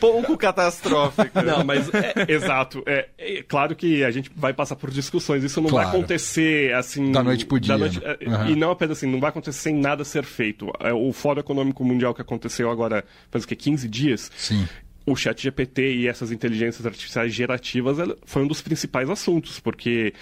Pouco 0.00 0.36
catastrófico. 0.36 1.42
Não, 1.42 1.64
mas 1.64 1.88
é, 1.92 2.26
exato. 2.28 2.82
É, 2.86 3.08
é, 3.18 3.42
claro 3.42 3.74
que 3.74 4.04
a 4.04 4.10
gente 4.10 4.30
vai 4.34 4.52
passar 4.52 4.76
por 4.76 4.90
discussões. 4.90 5.42
Isso 5.42 5.60
não 5.60 5.70
claro. 5.70 5.88
vai 5.88 5.96
acontecer 5.96 6.74
assim. 6.74 7.12
Da 7.12 7.22
noite 7.22 7.46
pro 7.46 7.58
dia. 7.58 7.76
Noite, 7.76 7.98
uhum. 7.98 8.48
E 8.48 8.56
não 8.56 8.70
apenas 8.70 8.98
assim, 8.98 9.06
não 9.06 9.20
vai 9.20 9.30
acontecer 9.30 9.58
sem 9.58 9.74
nada 9.74 10.04
ser 10.04 10.24
feito. 10.24 10.70
É, 10.80 10.92
o 10.92 11.12
Fórum 11.12 11.40
Econômico 11.40 11.84
Mundial 11.84 12.14
que 12.14 12.22
aconteceu 12.22 12.70
agora 12.70 13.04
faz 13.30 13.44
o 13.44 13.48
quê? 13.48 13.56
15 13.56 13.88
dias? 13.88 14.30
Sim 14.36 14.66
o 15.06 15.14
chat 15.14 15.40
GPT 15.40 15.94
e 15.94 16.08
essas 16.08 16.32
inteligências 16.32 16.84
artificiais 16.84 17.32
gerativas 17.32 17.96
foi 18.24 18.42
um 18.42 18.48
dos 18.48 18.60
principais 18.60 19.08
assuntos, 19.08 19.60
porque 19.60 20.12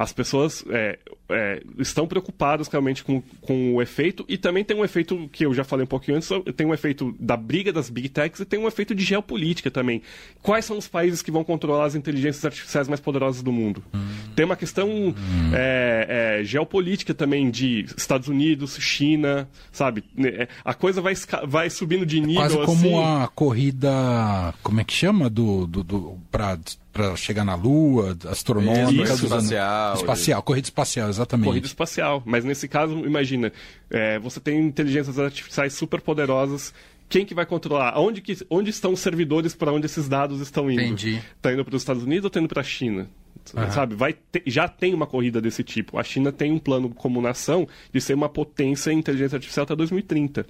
as 0.00 0.14
pessoas 0.14 0.64
é, 0.70 0.98
é, 1.28 1.62
estão 1.78 2.06
preocupadas 2.06 2.68
realmente 2.68 3.04
com, 3.04 3.22
com 3.42 3.74
o 3.74 3.82
efeito 3.82 4.24
e 4.26 4.38
também 4.38 4.64
tem 4.64 4.74
um 4.74 4.82
efeito 4.82 5.28
que 5.30 5.44
eu 5.44 5.52
já 5.52 5.62
falei 5.62 5.84
um 5.84 5.86
pouquinho 5.86 6.16
antes, 6.16 6.30
tem 6.56 6.66
um 6.66 6.72
efeito 6.72 7.14
da 7.20 7.36
briga 7.36 7.70
das 7.70 7.90
big 7.90 8.08
techs 8.08 8.40
e 8.40 8.46
tem 8.46 8.58
um 8.58 8.66
efeito 8.66 8.94
de 8.94 9.04
geopolítica 9.04 9.70
também. 9.70 10.00
Quais 10.40 10.64
são 10.64 10.78
os 10.78 10.88
países 10.88 11.20
que 11.20 11.30
vão 11.30 11.44
controlar 11.44 11.84
as 11.84 11.94
inteligências 11.94 12.42
artificiais 12.42 12.88
mais 12.88 12.98
poderosas 12.98 13.42
do 13.42 13.52
mundo? 13.52 13.84
Hum. 13.92 14.08
Tem 14.34 14.46
uma 14.46 14.56
questão 14.56 14.88
hum. 14.88 15.14
é, 15.52 16.38
é, 16.40 16.44
geopolítica 16.44 17.12
também 17.12 17.50
de 17.50 17.84
Estados 17.94 18.28
Unidos, 18.28 18.78
China, 18.80 19.46
sabe? 19.70 20.02
É, 20.16 20.48
a 20.64 20.72
coisa 20.72 21.02
vai, 21.02 21.12
vai 21.46 21.68
subindo 21.68 22.06
de 22.06 22.20
nível 22.20 22.36
Quase 22.40 22.58
assim. 22.58 22.66
como 22.66 23.02
a 23.02 23.28
corrida, 23.28 24.54
como 24.62 24.80
é 24.80 24.84
que 24.84 24.94
chama? 24.94 25.28
Do, 25.28 25.66
do, 25.66 25.84
do, 25.84 26.18
pra 26.30 26.58
para 26.92 27.14
chegar 27.16 27.44
na 27.44 27.54
Lua, 27.54 28.16
astronômica, 28.28 29.12
Isso, 29.12 29.24
espacial, 29.26 29.94
espacial, 29.94 30.42
corrida 30.42 30.66
espacial, 30.66 31.08
exatamente. 31.08 31.46
Corrida 31.46 31.66
espacial, 31.66 32.22
mas 32.26 32.44
nesse 32.44 32.66
caso, 32.66 32.94
imagina, 33.06 33.52
é, 33.90 34.18
você 34.18 34.40
tem 34.40 34.60
inteligências 34.60 35.18
artificiais 35.18 35.72
super 35.72 36.00
poderosas 36.00 36.72
quem 37.10 37.26
que 37.26 37.34
vai 37.34 37.44
controlar? 37.44 37.98
Onde, 37.98 38.20
que, 38.20 38.38
onde 38.48 38.70
estão 38.70 38.92
os 38.92 39.00
servidores 39.00 39.52
para 39.52 39.72
onde 39.72 39.84
esses 39.84 40.08
dados 40.08 40.40
estão 40.40 40.70
indo? 40.70 40.80
Entendi. 40.80 41.20
Está 41.36 41.52
indo 41.52 41.64
para 41.64 41.74
os 41.74 41.82
Estados 41.82 42.04
Unidos 42.04 42.24
ou 42.24 42.28
está 42.28 42.38
indo 42.38 42.48
para 42.48 42.60
a 42.60 42.64
China? 42.64 43.10
Uhum. 43.52 43.70
Sabe, 43.72 43.96
vai 43.96 44.12
ter, 44.12 44.44
já 44.46 44.68
tem 44.68 44.94
uma 44.94 45.08
corrida 45.08 45.40
desse 45.40 45.64
tipo. 45.64 45.98
A 45.98 46.04
China 46.04 46.30
tem 46.30 46.52
um 46.52 46.58
plano 46.58 46.88
como 46.90 47.20
nação 47.20 47.66
de 47.92 48.00
ser 48.00 48.14
uma 48.14 48.28
potência 48.28 48.92
em 48.92 48.98
inteligência 48.98 49.36
artificial 49.36 49.64
até 49.64 49.74
2030. 49.74 50.46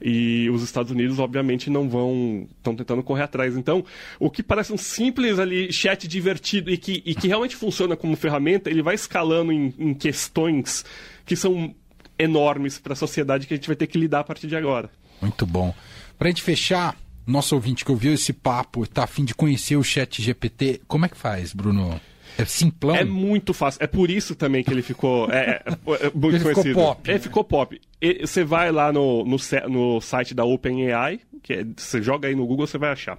E 0.00 0.48
os 0.50 0.62
Estados 0.62 0.92
Unidos, 0.92 1.18
obviamente, 1.18 1.68
não 1.68 1.88
vão. 1.88 2.46
estão 2.56 2.74
tentando 2.74 3.02
correr 3.02 3.22
atrás. 3.22 3.56
Então, 3.56 3.84
o 4.18 4.30
que 4.30 4.42
parece 4.42 4.72
um 4.72 4.78
simples 4.78 5.38
ali 5.38 5.72
chat 5.72 6.06
divertido 6.06 6.70
e 6.70 6.78
que, 6.78 7.02
e 7.04 7.14
que 7.14 7.26
realmente 7.26 7.56
funciona 7.56 7.96
como 7.96 8.16
ferramenta, 8.16 8.70
ele 8.70 8.82
vai 8.82 8.94
escalando 8.94 9.52
em, 9.52 9.74
em 9.78 9.94
questões 9.94 10.84
que 11.26 11.34
são 11.34 11.74
enormes 12.18 12.78
para 12.78 12.92
a 12.92 12.96
sociedade 12.96 13.46
que 13.46 13.54
a 13.54 13.56
gente 13.56 13.66
vai 13.66 13.76
ter 13.76 13.86
que 13.86 13.98
lidar 13.98 14.20
a 14.20 14.24
partir 14.24 14.46
de 14.46 14.56
agora. 14.56 14.90
Muito 15.20 15.46
bom. 15.46 15.74
Para 16.18 16.28
a 16.28 16.30
gente 16.30 16.42
fechar, 16.42 16.96
nosso 17.26 17.54
ouvinte 17.54 17.84
que 17.84 17.90
ouviu 17.90 18.14
esse 18.14 18.32
papo 18.32 18.84
está 18.84 19.04
a 19.04 19.06
fim 19.06 19.24
de 19.24 19.34
conhecer 19.34 19.76
o 19.76 19.84
chat 19.84 20.22
GPT, 20.22 20.80
como 20.86 21.06
é 21.06 21.08
que 21.08 21.16
faz, 21.16 21.52
Bruno? 21.52 22.00
É 22.38 22.44
simplão? 22.44 22.94
É 22.94 23.04
muito 23.04 23.52
fácil. 23.52 23.82
É 23.82 23.86
por 23.88 24.10
isso 24.10 24.36
também 24.36 24.62
que 24.62 24.70
ele 24.70 24.80
ficou 24.80 25.28
é, 25.28 25.60
é, 25.66 26.06
é 26.06 26.10
muito 26.14 26.36
ele 26.36 26.42
conhecido. 26.44 26.68
Ficou 26.68 26.84
pop. 26.94 27.10
Ele 27.10 27.18
ficou 27.18 27.44
pop. 27.44 27.80
Você 28.20 28.44
vai 28.44 28.70
lá 28.70 28.92
no, 28.92 29.24
no, 29.24 29.36
no 29.68 30.00
site 30.00 30.34
da 30.34 30.44
OpenAI, 30.44 31.20
que 31.42 31.52
é, 31.52 31.66
você 31.76 32.02
joga 32.02 32.28
aí 32.28 32.34
no 32.34 32.46
Google, 32.46 32.66
você 32.66 32.78
vai 32.78 32.90
achar. 32.90 33.18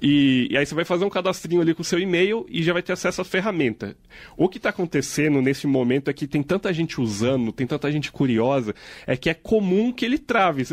E, 0.00 0.48
e 0.50 0.56
aí 0.56 0.66
você 0.66 0.74
vai 0.74 0.84
fazer 0.84 1.04
um 1.04 1.10
cadastrinho 1.10 1.60
ali 1.60 1.74
com 1.74 1.82
o 1.82 1.84
seu 1.84 1.98
e-mail 1.98 2.44
e 2.48 2.62
já 2.62 2.72
vai 2.72 2.82
ter 2.82 2.92
acesso 2.92 3.20
à 3.20 3.24
ferramenta. 3.24 3.96
O 4.36 4.48
que 4.48 4.58
está 4.58 4.70
acontecendo 4.70 5.40
nesse 5.40 5.66
momento 5.66 6.10
é 6.10 6.12
que 6.12 6.26
tem 6.26 6.42
tanta 6.42 6.72
gente 6.72 7.00
usando, 7.00 7.52
tem 7.52 7.66
tanta 7.66 7.90
gente 7.90 8.10
curiosa, 8.10 8.74
é 9.06 9.16
que 9.16 9.30
é 9.30 9.34
comum 9.34 9.92
que 9.92 10.04
ele 10.04 10.18
trave. 10.18 10.64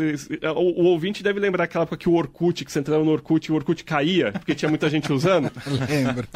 O, 0.54 0.82
o 0.82 0.84
ouvinte 0.86 1.22
deve 1.22 1.38
lembrar 1.38 1.64
aquela 1.64 1.84
época 1.84 1.96
que 1.96 2.08
o 2.08 2.14
Orkut, 2.14 2.64
que 2.64 2.72
você 2.72 2.80
entrava 2.80 3.04
no 3.04 3.10
Orkut 3.10 3.46
e 3.46 3.52
o 3.52 3.54
Orkut 3.54 3.84
caía, 3.84 4.32
porque 4.32 4.54
tinha 4.54 4.68
muita 4.68 4.88
gente 4.88 5.12
usando. 5.12 5.50
Lembro. 5.88 6.26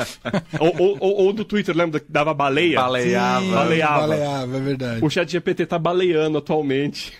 Ou, 0.60 0.74
ou, 0.78 0.96
ou, 1.00 1.16
ou, 1.26 1.32
do 1.32 1.44
Twitter, 1.44 1.76
lembra 1.76 2.00
que 2.00 2.10
dava 2.10 2.32
baleia? 2.32 2.80
Baleava. 2.80 3.44
Sim, 3.44 3.50
baleava. 3.50 4.06
Baleava, 4.06 4.56
é 4.56 4.60
verdade. 4.60 5.04
O 5.04 5.10
chat 5.10 5.30
GPT 5.30 5.64
está 5.64 5.78
baleando 5.78 6.38
atualmente. 6.38 7.12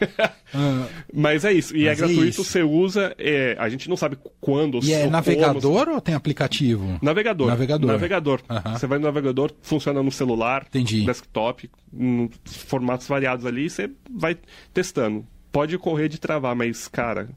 Ah. 0.54 0.86
Mas 1.12 1.44
é 1.44 1.52
isso. 1.52 1.76
E 1.76 1.88
é 1.88 1.92
é 1.92 1.94
gratuito, 1.94 2.40
é 2.40 2.44
você 2.44 2.62
usa. 2.62 3.14
É, 3.18 3.56
a 3.58 3.68
gente 3.68 3.88
não 3.88 3.96
sabe 3.96 4.18
quando. 4.40 4.78
E 4.84 4.92
é 4.92 5.06
navegador 5.08 5.84
como, 5.84 5.94
ou 5.96 6.00
tem 6.00 6.14
aplicativo? 6.14 6.98
Navegador. 7.00 7.48
Navegador. 7.48 7.90
Navegador. 7.90 8.40
Você 8.72 8.86
vai 8.86 8.98
no 8.98 9.04
navegador, 9.06 9.52
funciona 9.62 10.02
no 10.02 10.12
celular, 10.12 10.66
Entendi. 10.68 11.04
desktop, 11.04 11.70
em 11.92 12.30
formatos 12.44 13.06
variados 13.06 13.46
ali, 13.46 13.66
e 13.66 13.70
você 13.70 13.90
vai 14.10 14.36
testando. 14.74 15.26
Pode 15.50 15.78
correr 15.78 16.08
de 16.08 16.18
travar, 16.18 16.54
mas, 16.54 16.88
cara, 16.88 17.28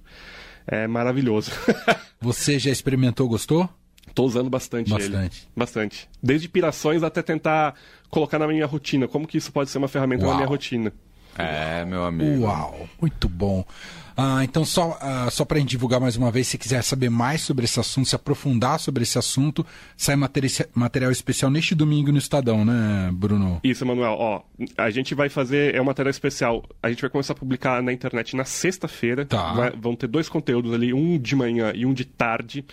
é 0.68 0.88
maravilhoso. 0.88 1.52
você 2.20 2.60
já 2.60 2.70
experimentou, 2.72 3.28
gostou? 3.28 3.70
Estou 4.08 4.26
usando 4.26 4.50
bastante, 4.50 4.90
bastante. 4.90 5.16
ele. 5.16 5.48
Bastante. 5.56 6.10
Desde 6.22 6.50
pirações 6.50 7.04
até 7.04 7.22
tentar 7.22 7.76
colocar 8.10 8.38
na 8.38 8.48
minha 8.48 8.66
rotina. 8.66 9.08
Como 9.08 9.28
que 9.28 9.38
isso 9.38 9.52
pode 9.52 9.70
ser 9.70 9.78
uma 9.78 9.88
ferramenta 9.88 10.24
Uau. 10.24 10.32
na 10.32 10.38
minha 10.38 10.48
rotina? 10.48 10.92
É, 11.38 11.86
meu 11.86 12.04
amigo. 12.04 12.42
Uau, 12.44 12.90
muito 13.00 13.30
bom. 13.30 13.64
Ah, 14.22 14.44
então, 14.44 14.66
só, 14.66 14.98
ah, 15.00 15.30
só 15.32 15.46
para 15.46 15.58
a 15.58 15.60
gente 15.62 15.70
divulgar 15.70 16.02
mais 16.02 16.18
uma 16.18 16.30
vez, 16.30 16.48
se 16.48 16.58
quiser 16.58 16.84
saber 16.84 17.10
mais 17.10 17.40
sobre 17.40 17.64
esse 17.64 17.80
assunto, 17.80 18.10
se 18.10 18.16
aprofundar 18.16 18.78
sobre 18.78 19.04
esse 19.04 19.18
assunto, 19.18 19.66
sai 19.96 20.18
material, 20.18 20.68
material 20.76 21.10
especial 21.10 21.50
neste 21.50 21.74
domingo 21.74 22.12
no 22.12 22.18
Estadão, 22.18 22.66
né, 22.66 23.10
Bruno? 23.14 23.62
Isso, 23.64 23.86
Manuel. 23.86 24.18
Ó, 24.20 24.42
a 24.78 24.90
gente 24.90 25.16
vai 25.16 25.30
fazer, 25.30 25.74
é 25.74 25.82
um 25.82 25.86
material 25.86 26.10
especial. 26.10 26.66
A 26.84 26.90
gente 26.90 27.00
vai 27.00 27.10
começar 27.10 27.32
a 27.32 27.36
publicar 27.36 27.82
na 27.82 27.94
internet 27.94 28.36
na 28.36 28.44
sexta-feira. 28.44 29.26
Tá. 29.26 29.72
vão 29.80 29.96
ter 29.96 30.08
dois 30.08 30.28
conteúdos 30.28 30.74
ali, 30.74 30.94
um 30.94 31.18
de 31.18 31.34
manhã 31.34 31.72
e 31.74 31.86
um 31.86 31.94
de 31.94 32.04
tarde. 32.04 32.66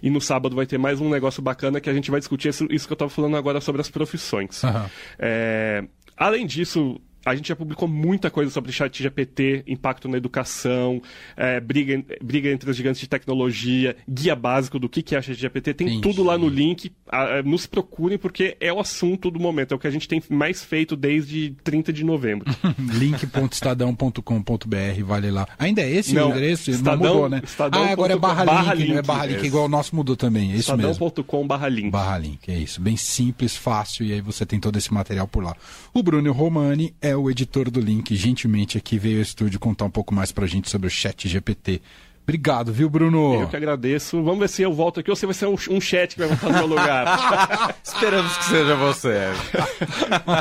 E 0.00 0.08
no 0.08 0.20
sábado 0.20 0.54
vai 0.54 0.66
ter 0.66 0.78
mais 0.78 1.00
um 1.00 1.08
negócio 1.08 1.42
bacana 1.42 1.80
que 1.80 1.90
a 1.90 1.94
gente 1.94 2.12
vai 2.12 2.20
discutir 2.20 2.50
isso, 2.50 2.68
isso 2.70 2.86
que 2.86 2.92
eu 2.92 2.94
estava 2.94 3.10
falando 3.10 3.36
agora 3.36 3.60
sobre 3.60 3.80
as 3.80 3.90
profissões. 3.90 4.62
Uhum. 4.62 4.84
É, 5.18 5.84
além 6.16 6.46
disso, 6.46 7.00
a 7.24 7.34
gente 7.34 7.48
já 7.48 7.56
publicou 7.56 7.88
muita 7.88 8.30
coisa 8.30 8.50
sobre 8.50 8.72
chat 8.72 9.02
GPT, 9.02 9.64
impacto 9.66 10.08
na 10.08 10.16
educação, 10.16 11.00
é, 11.36 11.60
briga, 11.60 12.02
briga 12.20 12.50
entre 12.50 12.70
os 12.70 12.76
gigantes 12.76 13.00
de 13.00 13.08
tecnologia, 13.08 13.96
guia 14.08 14.34
básico 14.34 14.78
do 14.78 14.88
que, 14.88 15.02
que 15.02 15.14
é 15.14 15.22
chat 15.22 15.38
GPT, 15.38 15.74
tem 15.74 15.86
Entendi. 15.86 16.02
tudo 16.02 16.24
lá 16.24 16.36
no 16.36 16.48
link. 16.48 16.90
A, 17.08 17.42
nos 17.42 17.66
procurem 17.66 18.18
porque 18.18 18.56
é 18.60 18.72
o 18.72 18.80
assunto 18.80 19.30
do 19.30 19.38
momento, 19.38 19.72
é 19.72 19.76
o 19.76 19.78
que 19.78 19.86
a 19.86 19.90
gente 19.90 20.08
tem 20.08 20.20
mais 20.28 20.64
feito 20.64 20.96
desde 20.96 21.54
30 21.62 21.92
de 21.92 22.02
novembro. 22.04 22.50
link.estadão.com.br, 22.78 25.04
vale 25.04 25.30
lá. 25.30 25.46
Ainda 25.58 25.82
é 25.82 25.90
esse 25.90 26.14
não, 26.14 26.28
o 26.28 26.30
endereço? 26.30 26.70
Estadão, 26.70 26.96
não 26.96 27.14
mudou, 27.14 27.28
né? 27.28 27.42
Estadão. 27.44 27.82
Ah, 27.82 27.90
agora 27.90 28.14
é 28.14 28.18
barra, 28.18 28.44
barra 28.44 28.74
link, 28.74 28.84
link, 28.84 28.92
não 28.92 28.98
é 28.98 29.02
barra 29.02 29.26
link, 29.26 29.44
igual 29.44 29.66
o 29.66 29.68
nosso 29.68 29.94
mudou 29.94 30.16
também, 30.16 30.52
é 30.52 30.56
isso 30.56 30.76
mesmo. 30.76 30.92
Estadão.com 30.92 31.46
barra 31.46 31.68
link. 31.68 31.90
Barra 31.90 32.18
link, 32.18 32.50
é 32.50 32.58
isso. 32.58 32.80
Bem 32.80 32.96
simples, 32.96 33.56
fácil, 33.56 34.04
e 34.04 34.12
aí 34.12 34.20
você 34.20 34.44
tem 34.44 34.58
todo 34.58 34.76
esse 34.76 34.92
material 34.92 35.28
por 35.28 35.44
lá. 35.44 35.54
O 35.94 36.02
Bruno 36.02 36.32
Romani 36.32 36.92
é 37.00 37.11
o 37.16 37.30
editor 37.30 37.70
do 37.70 37.80
link, 37.80 38.14
gentilmente 38.16 38.78
aqui 38.78 38.98
veio 38.98 39.16
ao 39.16 39.22
estúdio 39.22 39.58
contar 39.58 39.84
um 39.84 39.90
pouco 39.90 40.14
mais 40.14 40.32
pra 40.32 40.46
gente 40.46 40.70
sobre 40.70 40.86
o 40.86 40.90
Chat 40.90 41.28
GPT. 41.28 41.80
Obrigado, 42.24 42.72
viu, 42.72 42.88
Bruno? 42.88 43.40
Eu 43.42 43.48
que 43.48 43.56
agradeço. 43.56 44.22
Vamos 44.22 44.38
ver 44.38 44.48
se 44.48 44.62
eu 44.62 44.72
volto 44.72 45.00
aqui 45.00 45.10
ou 45.10 45.16
se 45.16 45.26
vai 45.26 45.34
ser 45.34 45.46
um, 45.46 45.56
um 45.70 45.80
chat 45.80 46.14
que 46.14 46.20
vai 46.20 46.28
voltar 46.28 46.50
no 46.50 46.58
meu 46.58 46.66
lugar. 46.66 47.74
Esperamos 47.82 48.36
que 48.36 48.44
seja 48.44 48.76
você. 48.76 49.18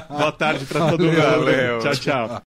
Boa 0.07 0.31
tarde 0.31 0.65
para 0.65 0.91
todo 0.91 1.03
mundo. 1.03 1.17
Valeu. 1.19 1.79
Tchau, 1.79 1.95
tchau. 1.95 2.39